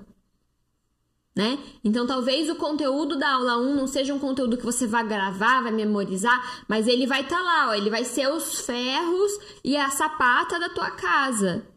[1.36, 1.58] Né?
[1.84, 5.64] Então, talvez o conteúdo da aula 1 não seja um conteúdo que você vai gravar,
[5.64, 9.32] vai memorizar, mas ele vai estar tá lá, ó, ele vai ser os ferros
[9.64, 11.73] e a sapata da tua casa.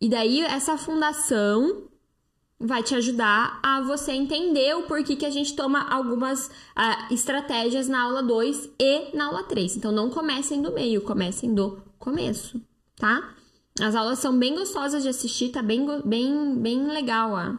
[0.00, 1.88] E daí essa fundação
[2.60, 7.88] vai te ajudar a você entender o porquê que a gente toma algumas uh, estratégias
[7.88, 9.76] na aula 2 e na aula 3.
[9.76, 12.60] Então não comecem do meio, comecem do começo,
[12.96, 13.34] tá?
[13.80, 17.58] As aulas são bem gostosas de assistir, tá bem, bem, bem legal a,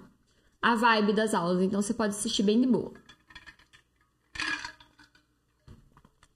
[0.62, 2.92] a vibe das aulas, então você pode assistir bem de boa.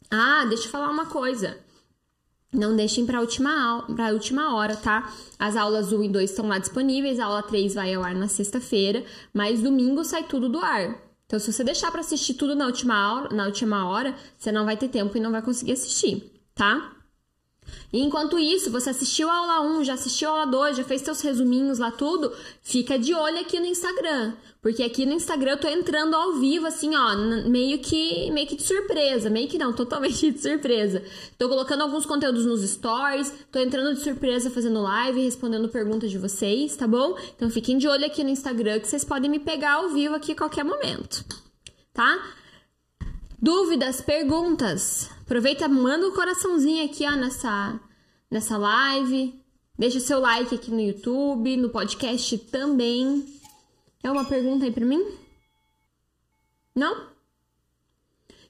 [0.09, 1.59] Ah, deixa eu falar uma coisa.
[2.53, 5.11] Não deixem para última para última hora, tá?
[5.39, 8.27] As aulas 1 e 2 estão lá disponíveis, a aula 3 vai ao ar na
[8.27, 10.95] sexta-feira, mas domingo sai tudo do ar.
[11.25, 14.65] Então, se você deixar para assistir tudo na última, hora, na última hora, você não
[14.65, 16.92] vai ter tempo e não vai conseguir assistir, tá?
[17.91, 21.01] E enquanto isso, você assistiu a aula 1, já assistiu a aula 2, já fez
[21.01, 24.33] seus resuminhos lá tudo, fica de olho aqui no Instagram.
[24.63, 27.15] Porque aqui no Instagram eu tô entrando ao vivo, assim, ó,
[27.47, 29.29] meio que, meio que de surpresa.
[29.29, 31.03] Meio que não, totalmente de surpresa.
[31.37, 36.17] Tô colocando alguns conteúdos nos stories, tô entrando de surpresa fazendo live, respondendo perguntas de
[36.17, 37.17] vocês, tá bom?
[37.35, 40.31] Então fiquem de olho aqui no Instagram que vocês podem me pegar ao vivo aqui
[40.31, 41.25] a qualquer momento,
[41.93, 42.42] tá?
[43.43, 45.09] Dúvidas, perguntas?
[45.23, 47.77] Aproveita, manda um coraçãozinho aqui, ó, nessa,
[48.31, 49.37] nessa live.
[49.77, 53.37] Deixa seu like aqui no YouTube, no podcast também.
[54.01, 55.05] É uma pergunta aí pra mim?
[56.73, 57.09] Não?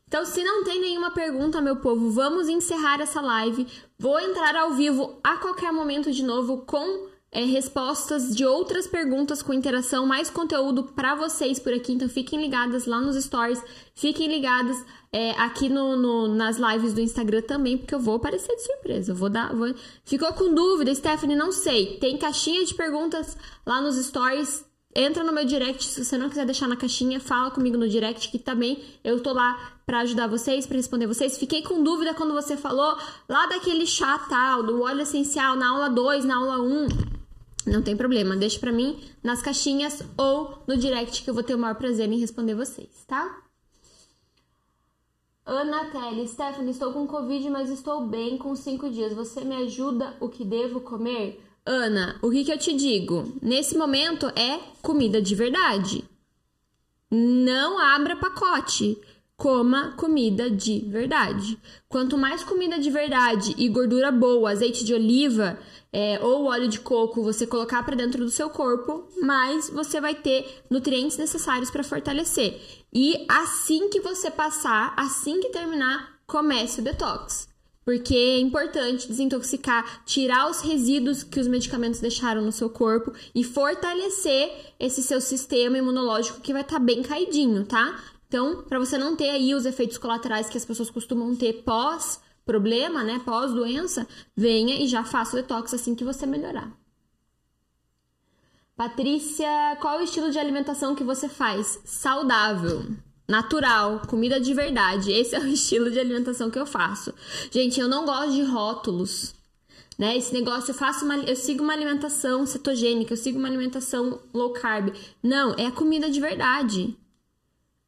[0.08, 3.66] Então, se não tem nenhuma pergunta, meu povo, vamos encerrar essa live.
[3.98, 9.42] Vou entrar ao vivo a qualquer momento de novo com é, respostas de outras perguntas
[9.42, 11.94] com interação, mais conteúdo para vocês por aqui.
[11.94, 13.62] Então, fiquem ligadas lá nos stories,
[13.96, 14.78] fiquem ligadas
[15.12, 19.12] é, aqui no, no, nas lives do Instagram também, porque eu vou aparecer de surpresa.
[19.12, 19.54] Eu vou dar.
[19.54, 19.74] Vou...
[20.06, 21.36] Ficou com dúvida, Stephanie?
[21.36, 21.98] Não sei.
[21.98, 24.64] Tem caixinha de perguntas lá nos stories.
[24.96, 28.30] Entra no meu direct, se você não quiser deixar na caixinha, fala comigo no direct
[28.30, 31.36] que também eu tô lá para ajudar vocês, para responder vocês.
[31.36, 32.96] Fiquei com dúvida quando você falou
[33.28, 36.84] lá daquele chá tal, do óleo essencial na aula 2, na aula 1.
[36.84, 36.88] Um.
[37.66, 41.56] Não tem problema, deixa para mim nas caixinhas ou no direct que eu vou ter
[41.56, 43.44] o maior prazer em responder vocês, tá?
[45.46, 49.14] Ana Kelly, Stephanie, estou com Covid, mas estou bem com cinco dias.
[49.14, 51.42] Você me ajuda o que devo comer?
[51.66, 53.34] Ana, o que, que eu te digo?
[53.42, 56.04] Nesse momento é comida de verdade.
[57.12, 58.98] Não abra pacote.
[59.36, 61.58] Coma comida de verdade.
[61.90, 65.60] Quanto mais comida de verdade e gordura boa, azeite de oliva,
[65.94, 70.16] é, ou óleo de coco você colocar para dentro do seu corpo, mais você vai
[70.16, 72.60] ter nutrientes necessários para fortalecer.
[72.92, 77.48] E assim que você passar, assim que terminar, comece o detox.
[77.86, 83.44] Porque é importante desintoxicar, tirar os resíduos que os medicamentos deixaram no seu corpo e
[83.44, 88.02] fortalecer esse seu sistema imunológico que vai estar tá bem caidinho, tá?
[88.28, 92.20] Então, para você não ter aí os efeitos colaterais que as pessoas costumam ter pós
[92.46, 96.72] problema, né, pós-doença, venha e já faça o detox assim que você melhorar.
[98.76, 101.80] Patrícia, qual o estilo de alimentação que você faz?
[101.86, 102.88] Saudável,
[103.28, 105.12] natural, comida de verdade.
[105.12, 107.14] Esse é o estilo de alimentação que eu faço.
[107.52, 109.36] Gente, eu não gosto de rótulos.
[109.98, 110.18] Né?
[110.18, 114.52] Esse negócio, eu faço uma, eu sigo uma alimentação cetogênica, eu sigo uma alimentação low
[114.52, 114.92] carb.
[115.22, 116.98] Não, é a comida de verdade.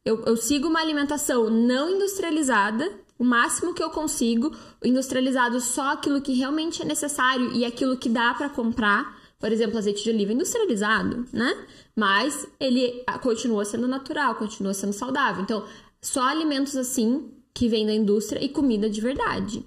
[0.04, 2.88] Eu, eu sigo uma alimentação não industrializada,
[3.18, 4.54] o máximo que eu consigo,
[4.84, 9.16] industrializado só aquilo que realmente é necessário e aquilo que dá para comprar.
[9.38, 11.66] Por exemplo, azeite de oliva industrializado, né?
[11.94, 15.42] Mas ele continua sendo natural, continua sendo saudável.
[15.42, 15.66] Então,
[16.00, 19.64] só alimentos assim que vêm da indústria e comida de verdade.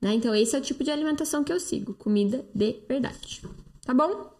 [0.00, 0.14] Né?
[0.14, 3.42] Então, esse é o tipo de alimentação que eu sigo, comida de verdade.
[3.84, 4.32] Tá bom?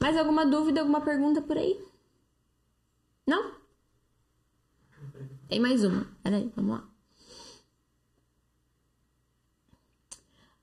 [0.00, 1.80] Mais alguma dúvida, alguma pergunta por aí?
[3.26, 3.52] Não?
[5.48, 6.06] Tem mais uma.
[6.22, 6.84] Peraí, vamos lá.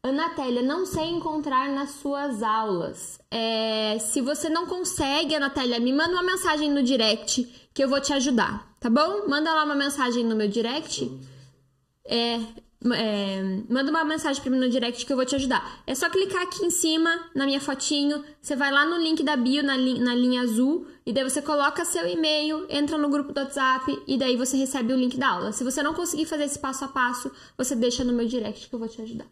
[0.04, 3.20] Anatélia, não sei encontrar nas suas aulas.
[3.32, 8.00] É, se você não consegue, Anatélia, me manda uma mensagem no direct que eu vou
[8.00, 9.28] te ajudar, tá bom?
[9.28, 11.12] Manda lá uma mensagem no meu direct.
[12.06, 12.40] É,
[12.94, 15.82] é, manda uma mensagem pra mim no direct que eu vou te ajudar.
[15.88, 18.24] É só clicar aqui em cima, na minha fotinho.
[18.42, 20.88] Você vai lá no link da bio, na, li, na linha azul.
[21.06, 24.94] E daí você coloca seu e-mail, entra no grupo do WhatsApp e daí você recebe
[24.94, 25.52] o link da aula.
[25.52, 28.76] Se você não conseguir fazer esse passo a passo, você deixa no meu direct que
[28.76, 29.28] eu vou te ajudar.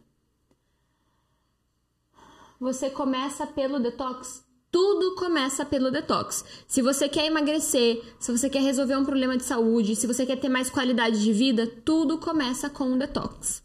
[2.60, 4.43] Você começa pelo detox?
[4.74, 6.44] Tudo começa pelo detox.
[6.68, 10.38] Se você quer emagrecer, se você quer resolver um problema de saúde, se você quer
[10.38, 13.62] ter mais qualidade de vida, tudo começa com o detox.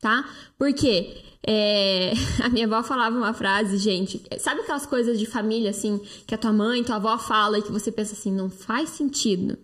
[0.00, 0.24] Tá?
[0.56, 1.20] Por quê?
[1.44, 4.22] É, a minha avó falava uma frase, gente.
[4.38, 7.72] Sabe aquelas coisas de família, assim, que a tua mãe, tua avó fala e que
[7.72, 9.58] você pensa assim, não faz sentido.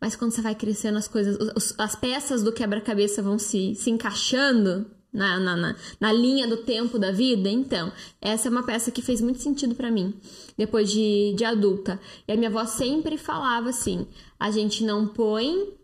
[0.00, 1.36] Mas quando você vai crescendo, as coisas,
[1.76, 6.98] as peças do quebra-cabeça vão se, se encaixando na, na, na, na, linha do tempo
[6.98, 7.48] da vida.
[7.48, 10.14] Então, essa é uma peça que fez muito sentido para mim,
[10.56, 12.00] depois de, de adulta.
[12.26, 14.06] E a minha avó sempre falava assim:
[14.38, 15.74] a gente não põe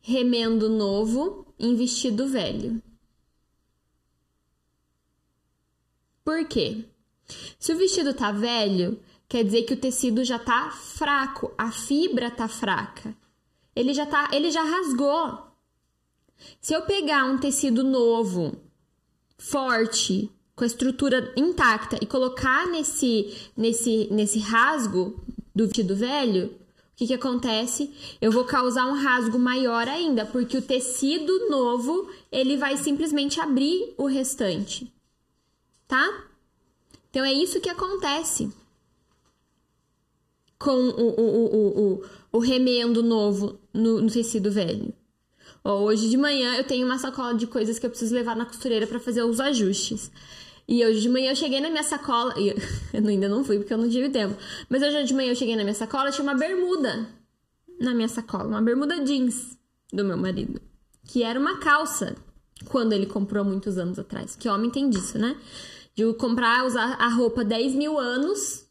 [0.00, 2.82] remendo novo em vestido velho.
[6.24, 6.84] Por quê?
[7.58, 12.30] Se o vestido tá velho, quer dizer que o tecido já tá fraco, a fibra
[12.30, 13.14] tá fraca.
[13.74, 15.49] Ele já tá, ele já rasgou.
[16.60, 18.56] Se eu pegar um tecido novo,
[19.38, 25.24] forte, com a estrutura intacta e colocar nesse nesse nesse rasgo
[25.54, 27.90] do vestido velho, o que que acontece?
[28.20, 33.94] Eu vou causar um rasgo maior ainda, porque o tecido novo, ele vai simplesmente abrir
[33.96, 34.92] o restante.
[35.88, 36.26] Tá?
[37.08, 38.52] Então é isso que acontece
[40.58, 44.92] com o, o, o, o, o remendo novo no, no tecido velho.
[45.62, 48.86] Hoje de manhã eu tenho uma sacola de coisas que eu preciso levar na costureira
[48.86, 50.10] para fazer os ajustes.
[50.66, 52.34] E hoje de manhã eu cheguei na minha sacola.
[52.38, 52.48] E
[52.94, 54.36] eu ainda não fui porque eu não tive tempo.
[54.68, 57.08] Mas hoje de manhã eu cheguei na minha sacola tinha uma bermuda
[57.80, 58.46] na minha sacola.
[58.46, 59.58] Uma bermuda jeans
[59.92, 60.60] do meu marido.
[61.04, 62.16] Que era uma calça
[62.66, 64.36] quando ele comprou muitos anos atrás.
[64.36, 65.36] Que homem tem disso, né?
[65.94, 68.66] De comprar, usar a roupa 10 mil anos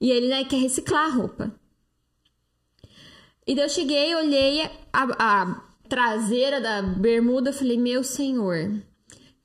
[0.00, 1.54] e ele né, quer reciclar a roupa.
[3.46, 4.62] E daí eu cheguei, olhei
[4.92, 8.72] a, a traseira da bermuda, falei, meu senhor.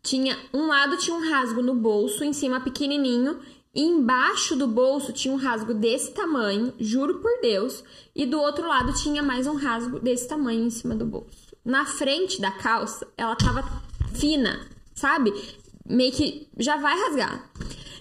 [0.01, 3.39] Tinha um lado tinha um rasgo no bolso, em cima pequenininho,
[3.73, 7.83] e embaixo do bolso tinha um rasgo desse tamanho, juro por Deus,
[8.15, 11.55] e do outro lado tinha mais um rasgo desse tamanho em cima do bolso.
[11.63, 13.63] Na frente da calça, ela tava
[14.13, 15.31] fina, sabe?
[15.85, 17.51] Meio que já vai rasgar.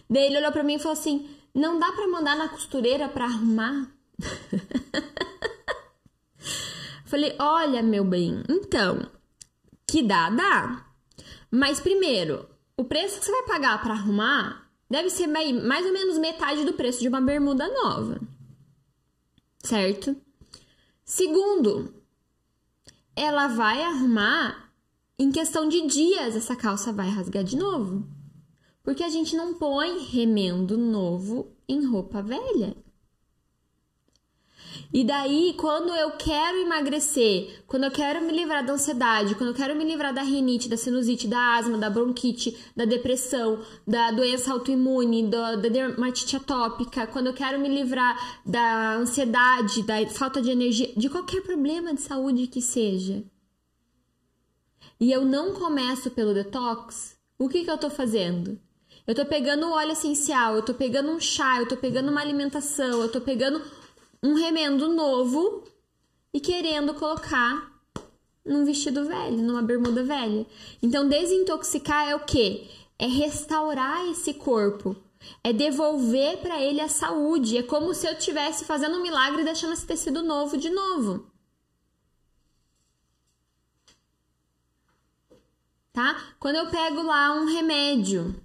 [0.08, 3.26] Daí ele olhou para mim e falou assim: "Não dá para mandar na costureira para
[3.26, 3.90] arrumar?"
[7.08, 9.10] Falei, olha, meu bem, então,
[9.86, 10.86] que dá, dá.
[11.50, 12.46] Mas primeiro,
[12.76, 16.74] o preço que você vai pagar para arrumar deve ser mais ou menos metade do
[16.74, 18.20] preço de uma bermuda nova.
[19.64, 20.14] Certo?
[21.02, 21.94] Segundo,
[23.16, 24.70] ela vai arrumar
[25.18, 28.06] em questão de dias essa calça vai rasgar de novo.
[28.82, 32.76] Porque a gente não põe remendo novo em roupa velha.
[34.90, 39.54] E daí, quando eu quero emagrecer, quando eu quero me livrar da ansiedade, quando eu
[39.54, 44.50] quero me livrar da rinite, da sinusite, da asma, da bronquite, da depressão, da doença
[44.50, 50.50] autoimune, da, da dermatite atópica, quando eu quero me livrar da ansiedade, da falta de
[50.50, 53.22] energia, de qualquer problema de saúde que seja,
[54.98, 58.58] e eu não começo pelo detox, o que, que eu tô fazendo?
[59.06, 63.00] Eu tô pegando óleo essencial, eu tô pegando um chá, eu tô pegando uma alimentação,
[63.00, 63.62] eu tô pegando
[64.22, 65.64] um remendo novo
[66.32, 67.72] e querendo colocar
[68.44, 70.46] num vestido velho, numa bermuda velha.
[70.82, 72.68] Então, desintoxicar é o quê?
[72.98, 74.96] É restaurar esse corpo.
[75.44, 77.58] É devolver para ele a saúde.
[77.58, 81.30] É como se eu estivesse fazendo um milagre e deixando esse tecido novo de novo.
[85.92, 86.34] Tá?
[86.38, 88.40] Quando eu pego lá um remédio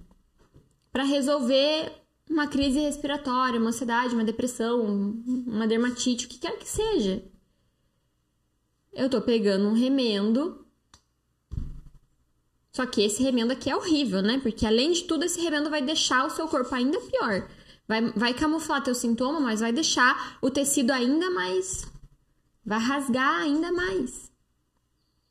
[0.91, 4.81] para resolver uma crise respiratória, uma ansiedade, uma depressão,
[5.25, 7.23] uma dermatite, o que quer que seja.
[8.91, 10.65] Eu tô pegando um remendo.
[12.71, 14.39] Só que esse remendo aqui é horrível, né?
[14.39, 17.47] Porque além de tudo, esse remendo vai deixar o seu corpo ainda pior.
[17.87, 21.85] Vai, vai camuflar teu sintoma, mas vai deixar o tecido ainda mais.
[22.65, 24.31] Vai rasgar ainda mais.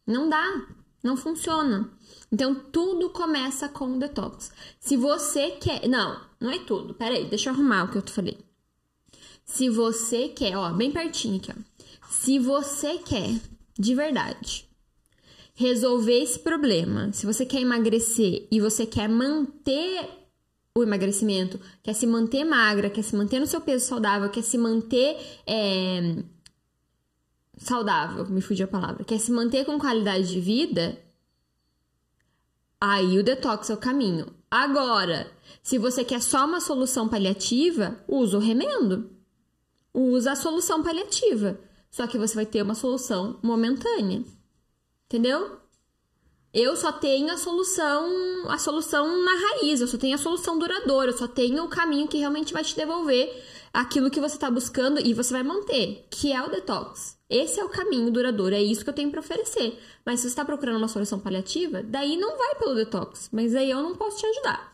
[0.07, 0.67] Não dá.
[1.03, 1.91] Não funciona.
[2.31, 4.53] Então, tudo começa com o detox.
[4.79, 5.89] Se você quer.
[5.89, 6.95] Não, não é tudo.
[6.95, 8.39] Peraí, deixa eu arrumar o que eu falei.
[9.45, 11.73] Se você quer, ó, bem pertinho aqui, ó.
[12.11, 13.41] Se você quer,
[13.79, 14.69] de verdade,
[15.55, 20.09] resolver esse problema, se você quer emagrecer e você quer manter
[20.77, 24.57] o emagrecimento, quer se manter magra, quer se manter no seu peso saudável, quer se
[24.57, 26.23] manter é,
[27.63, 30.99] saudável, me fugiu a palavra, quer se manter com qualidade de vida,
[32.81, 34.35] aí o detox é o caminho.
[34.51, 35.31] Agora,
[35.63, 39.11] se você quer só uma solução paliativa, usa o remendo.
[39.95, 41.59] Usa a solução paliativa.
[41.91, 44.25] Só que você vai ter uma solução momentânea.
[45.07, 45.59] Entendeu?
[46.53, 51.11] Eu só tenho a solução, a solução na raiz, eu só tenho a solução duradoura,
[51.11, 53.43] eu só tenho o caminho que realmente vai te devolver
[53.73, 57.19] aquilo que você está buscando e você vai manter, que é o detox.
[57.29, 59.79] Esse é o caminho duradouro, é isso que eu tenho para oferecer.
[60.05, 63.71] Mas se você está procurando uma solução paliativa, daí não vai pelo detox, mas aí
[63.71, 64.73] eu não posso te ajudar.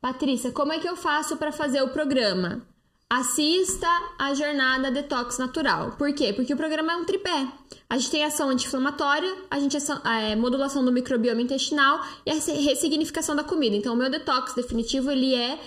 [0.00, 2.66] Patrícia, como é que eu faço para fazer o programa?
[3.12, 5.96] Assista a jornada Detox Natural.
[5.98, 6.32] Por quê?
[6.32, 7.48] Porque o programa é um tripé.
[7.88, 13.34] A gente tem ação anti-inflamatória, a gente é, modulação do microbioma intestinal e a ressignificação
[13.34, 13.74] da comida.
[13.74, 15.58] Então, o meu detox definitivo, ele é,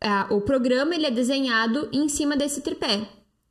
[0.00, 2.98] é o programa ele é desenhado em cima desse tripé.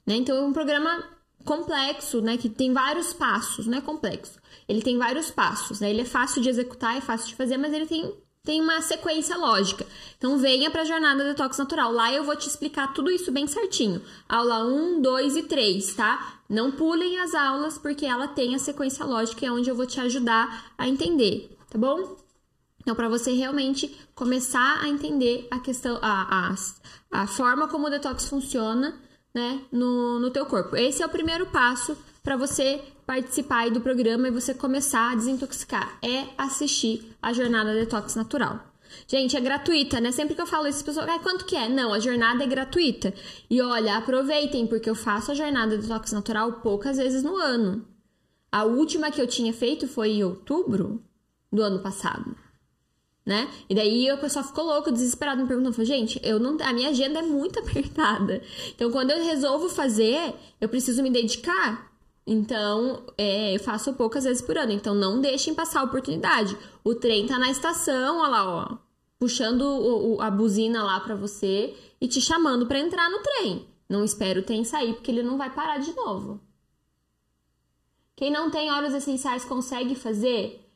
[0.07, 0.15] Né?
[0.15, 1.03] Então, é um programa
[1.43, 2.37] complexo, né?
[2.37, 4.39] Que tem vários passos, não é complexo.
[4.65, 5.89] Ele tem vários passos, né?
[5.89, 9.37] Ele é fácil de executar, é fácil de fazer, mas ele tem tem uma sequência
[9.37, 9.85] lógica.
[10.17, 11.91] Então venha para a jornada detox natural.
[11.91, 14.01] Lá eu vou te explicar tudo isso bem certinho.
[14.27, 16.41] Aula 1, 2 e 3, tá?
[16.49, 19.99] Não pulem as aulas porque ela tem a sequência lógica, é onde eu vou te
[19.99, 22.17] ajudar a entender, tá bom?
[22.81, 27.89] Então, para você realmente começar a entender a questão, a, a, a forma como o
[27.91, 28.99] detox funciona,
[29.33, 30.75] né, no, no teu corpo.
[30.75, 35.97] Esse é o primeiro passo para você participar do programa e você começar a desintoxicar.
[36.01, 38.59] É assistir a jornada detox natural.
[39.07, 40.11] Gente, é gratuita, né?
[40.11, 41.69] Sempre que eu falo isso, as pessoas, ah, quanto que é?
[41.69, 43.13] Não, a jornada é gratuita.
[43.49, 47.87] E olha, aproveitem, porque eu faço a jornada detox natural poucas vezes no ano.
[48.51, 51.01] A última que eu tinha feito foi em outubro
[51.51, 52.35] do ano passado
[53.25, 53.47] né?
[53.69, 56.89] E daí o pessoal ficou louco, desesperado, me perguntando, falou, gente, eu não, a minha
[56.89, 58.41] agenda é muito apertada.
[58.75, 61.90] Então, quando eu resolvo fazer, eu preciso me dedicar.
[62.25, 64.71] Então, é, eu faço poucas vezes por ano.
[64.71, 66.57] Então, não deixem passar a oportunidade.
[66.83, 68.77] O trem tá na estação, olha lá, ó,
[69.19, 73.67] puxando o, o, a buzina lá para você e te chamando para entrar no trem.
[73.89, 76.39] Não espero o trem sair, porque ele não vai parar de novo.
[78.15, 80.71] Quem não tem óleos essenciais consegue fazer?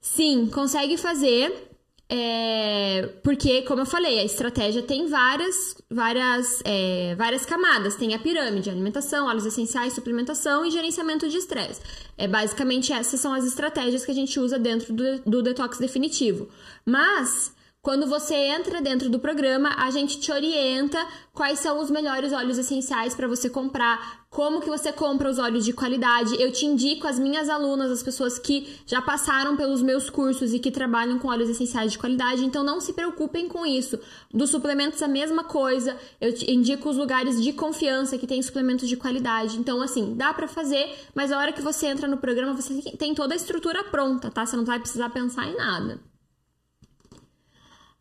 [0.00, 1.75] Sim, consegue fazer.
[2.08, 7.96] É, porque, como eu falei, a estratégia tem várias, várias, é, várias camadas.
[7.96, 11.80] Tem a pirâmide, alimentação, óleos essenciais, suplementação e gerenciamento de estresse.
[12.16, 16.48] É, basicamente, essas são as estratégias que a gente usa dentro do, do detox definitivo.
[16.84, 17.55] Mas
[17.86, 20.98] quando você entra dentro do programa, a gente te orienta
[21.32, 25.64] quais são os melhores óleos essenciais para você comprar, como que você compra os óleos
[25.64, 26.34] de qualidade.
[26.42, 30.58] Eu te indico as minhas alunas, as pessoas que já passaram pelos meus cursos e
[30.58, 34.00] que trabalham com óleos essenciais de qualidade, então não se preocupem com isso.
[34.34, 35.96] Dos suplementos a mesma coisa.
[36.20, 39.58] Eu te indico os lugares de confiança que tem suplementos de qualidade.
[39.58, 43.14] Então assim, dá para fazer, mas a hora que você entra no programa, você tem
[43.14, 44.44] toda a estrutura pronta, tá?
[44.44, 46.00] Você não vai precisar pensar em nada.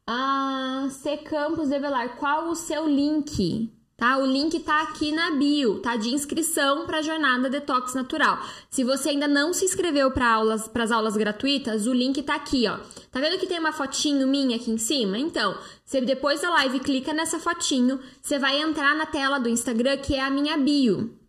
[0.07, 3.73] Ah, C Campos de Velar, qual o seu link?
[3.97, 4.19] Tá?
[4.19, 5.95] O link tá aqui na bio, tá?
[5.95, 8.37] De inscrição para a jornada Detox Natural.
[8.69, 12.67] Se você ainda não se inscreveu para aulas, as aulas gratuitas, o link tá aqui,
[12.67, 12.77] ó.
[13.09, 15.17] Tá vendo que tem uma fotinho minha aqui em cima?
[15.17, 19.97] Então, você depois da live clica nessa fotinho, você vai entrar na tela do Instagram
[19.97, 21.24] que é a minha bio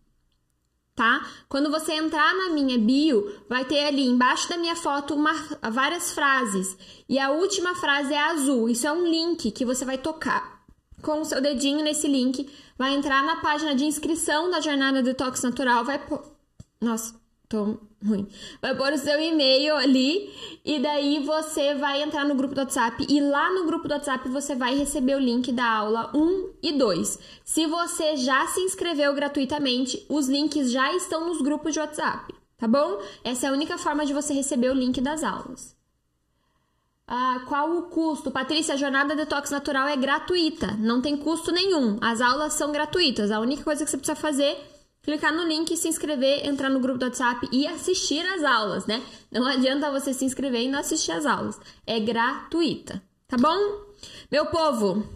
[0.97, 1.25] tá?
[1.47, 5.33] Quando você entrar na minha bio, vai ter ali embaixo da minha foto uma,
[5.71, 6.77] várias frases.
[7.07, 8.69] E a última frase é azul.
[8.69, 10.57] Isso é um link que você vai tocar
[11.03, 15.43] com o seu dedinho nesse link, vai entrar na página de inscrição da Jornada Detox
[15.43, 16.01] Natural, vai
[16.81, 17.15] Nossa,
[17.49, 18.27] tô ruim.
[18.63, 20.33] Vai pôr o seu e-mail ali
[20.65, 24.29] e daí você vai entrar no grupo do WhatsApp e lá no grupo do WhatsApp
[24.29, 27.19] você vai receber o link da aula 1 e 2.
[27.45, 32.69] Se você já se inscreveu gratuitamente, os links já estão nos grupos de WhatsApp, tá
[32.69, 33.01] bom?
[33.25, 35.77] Essa é a única forma de você receber o link das aulas.
[37.09, 38.33] Ah, qual o custo?
[38.33, 41.99] Patrícia, a jornada detox natural é gratuita, não tem custo nenhum.
[42.01, 43.31] As aulas são gratuitas.
[43.31, 44.76] A única coisa que você precisa fazer
[45.07, 49.01] clicar no link, se inscrever, entrar no grupo do WhatsApp e assistir as aulas, né?
[49.31, 51.59] Não adianta você se inscrever e não assistir as aulas.
[51.87, 53.87] É gratuita, tá bom?
[54.31, 55.07] Meu povo,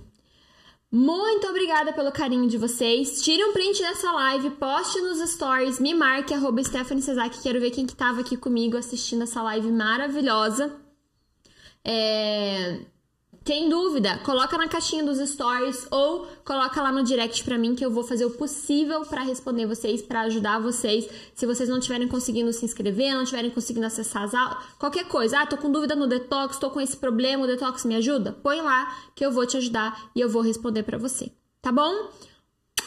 [0.92, 3.20] muito obrigada pelo carinho de vocês.
[3.20, 7.72] Tire um print dessa live, poste nos stories, me marque, arroba Stephanie Cesar, quero ver
[7.72, 10.72] quem que tava aqui comigo assistindo essa live maravilhosa.
[11.84, 12.78] É...
[13.42, 14.18] Tem dúvida?
[14.18, 18.04] Coloca na caixinha dos stories ou coloca lá no direct para mim que eu vou
[18.04, 21.08] fazer o possível para responder vocês, para ajudar vocês.
[21.34, 25.40] Se vocês não estiverem conseguindo se inscrever, não estiverem conseguindo acessar as aulas, qualquer coisa.
[25.40, 28.32] Ah, tô com dúvida no detox, tô com esse problema, o detox me ajuda?
[28.42, 31.32] Põe lá que eu vou te ajudar e eu vou responder para você.
[31.62, 32.10] Tá bom?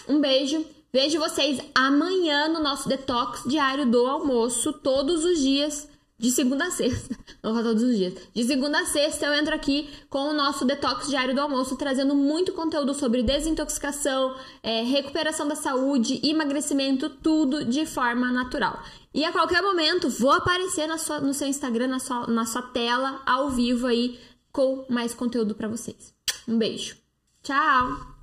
[0.08, 0.64] Um beijo.
[0.94, 6.72] Vejo vocês amanhã no nosso detox diário do almoço, todos os dias de segunda a
[6.72, 8.14] sexta, não vou todos os dias.
[8.34, 12.16] De segunda a sexta eu entro aqui com o nosso detox diário do almoço, trazendo
[12.16, 18.82] muito conteúdo sobre desintoxicação, é, recuperação da saúde, emagrecimento, tudo de forma natural.
[19.14, 23.22] E a qualquer momento vou aparecer sua, no seu Instagram, na sua, na sua tela,
[23.26, 24.20] ao vivo aí,
[24.52, 26.14] com mais conteúdo para vocês.
[26.48, 26.98] Um beijo.
[27.44, 28.14] Tchau!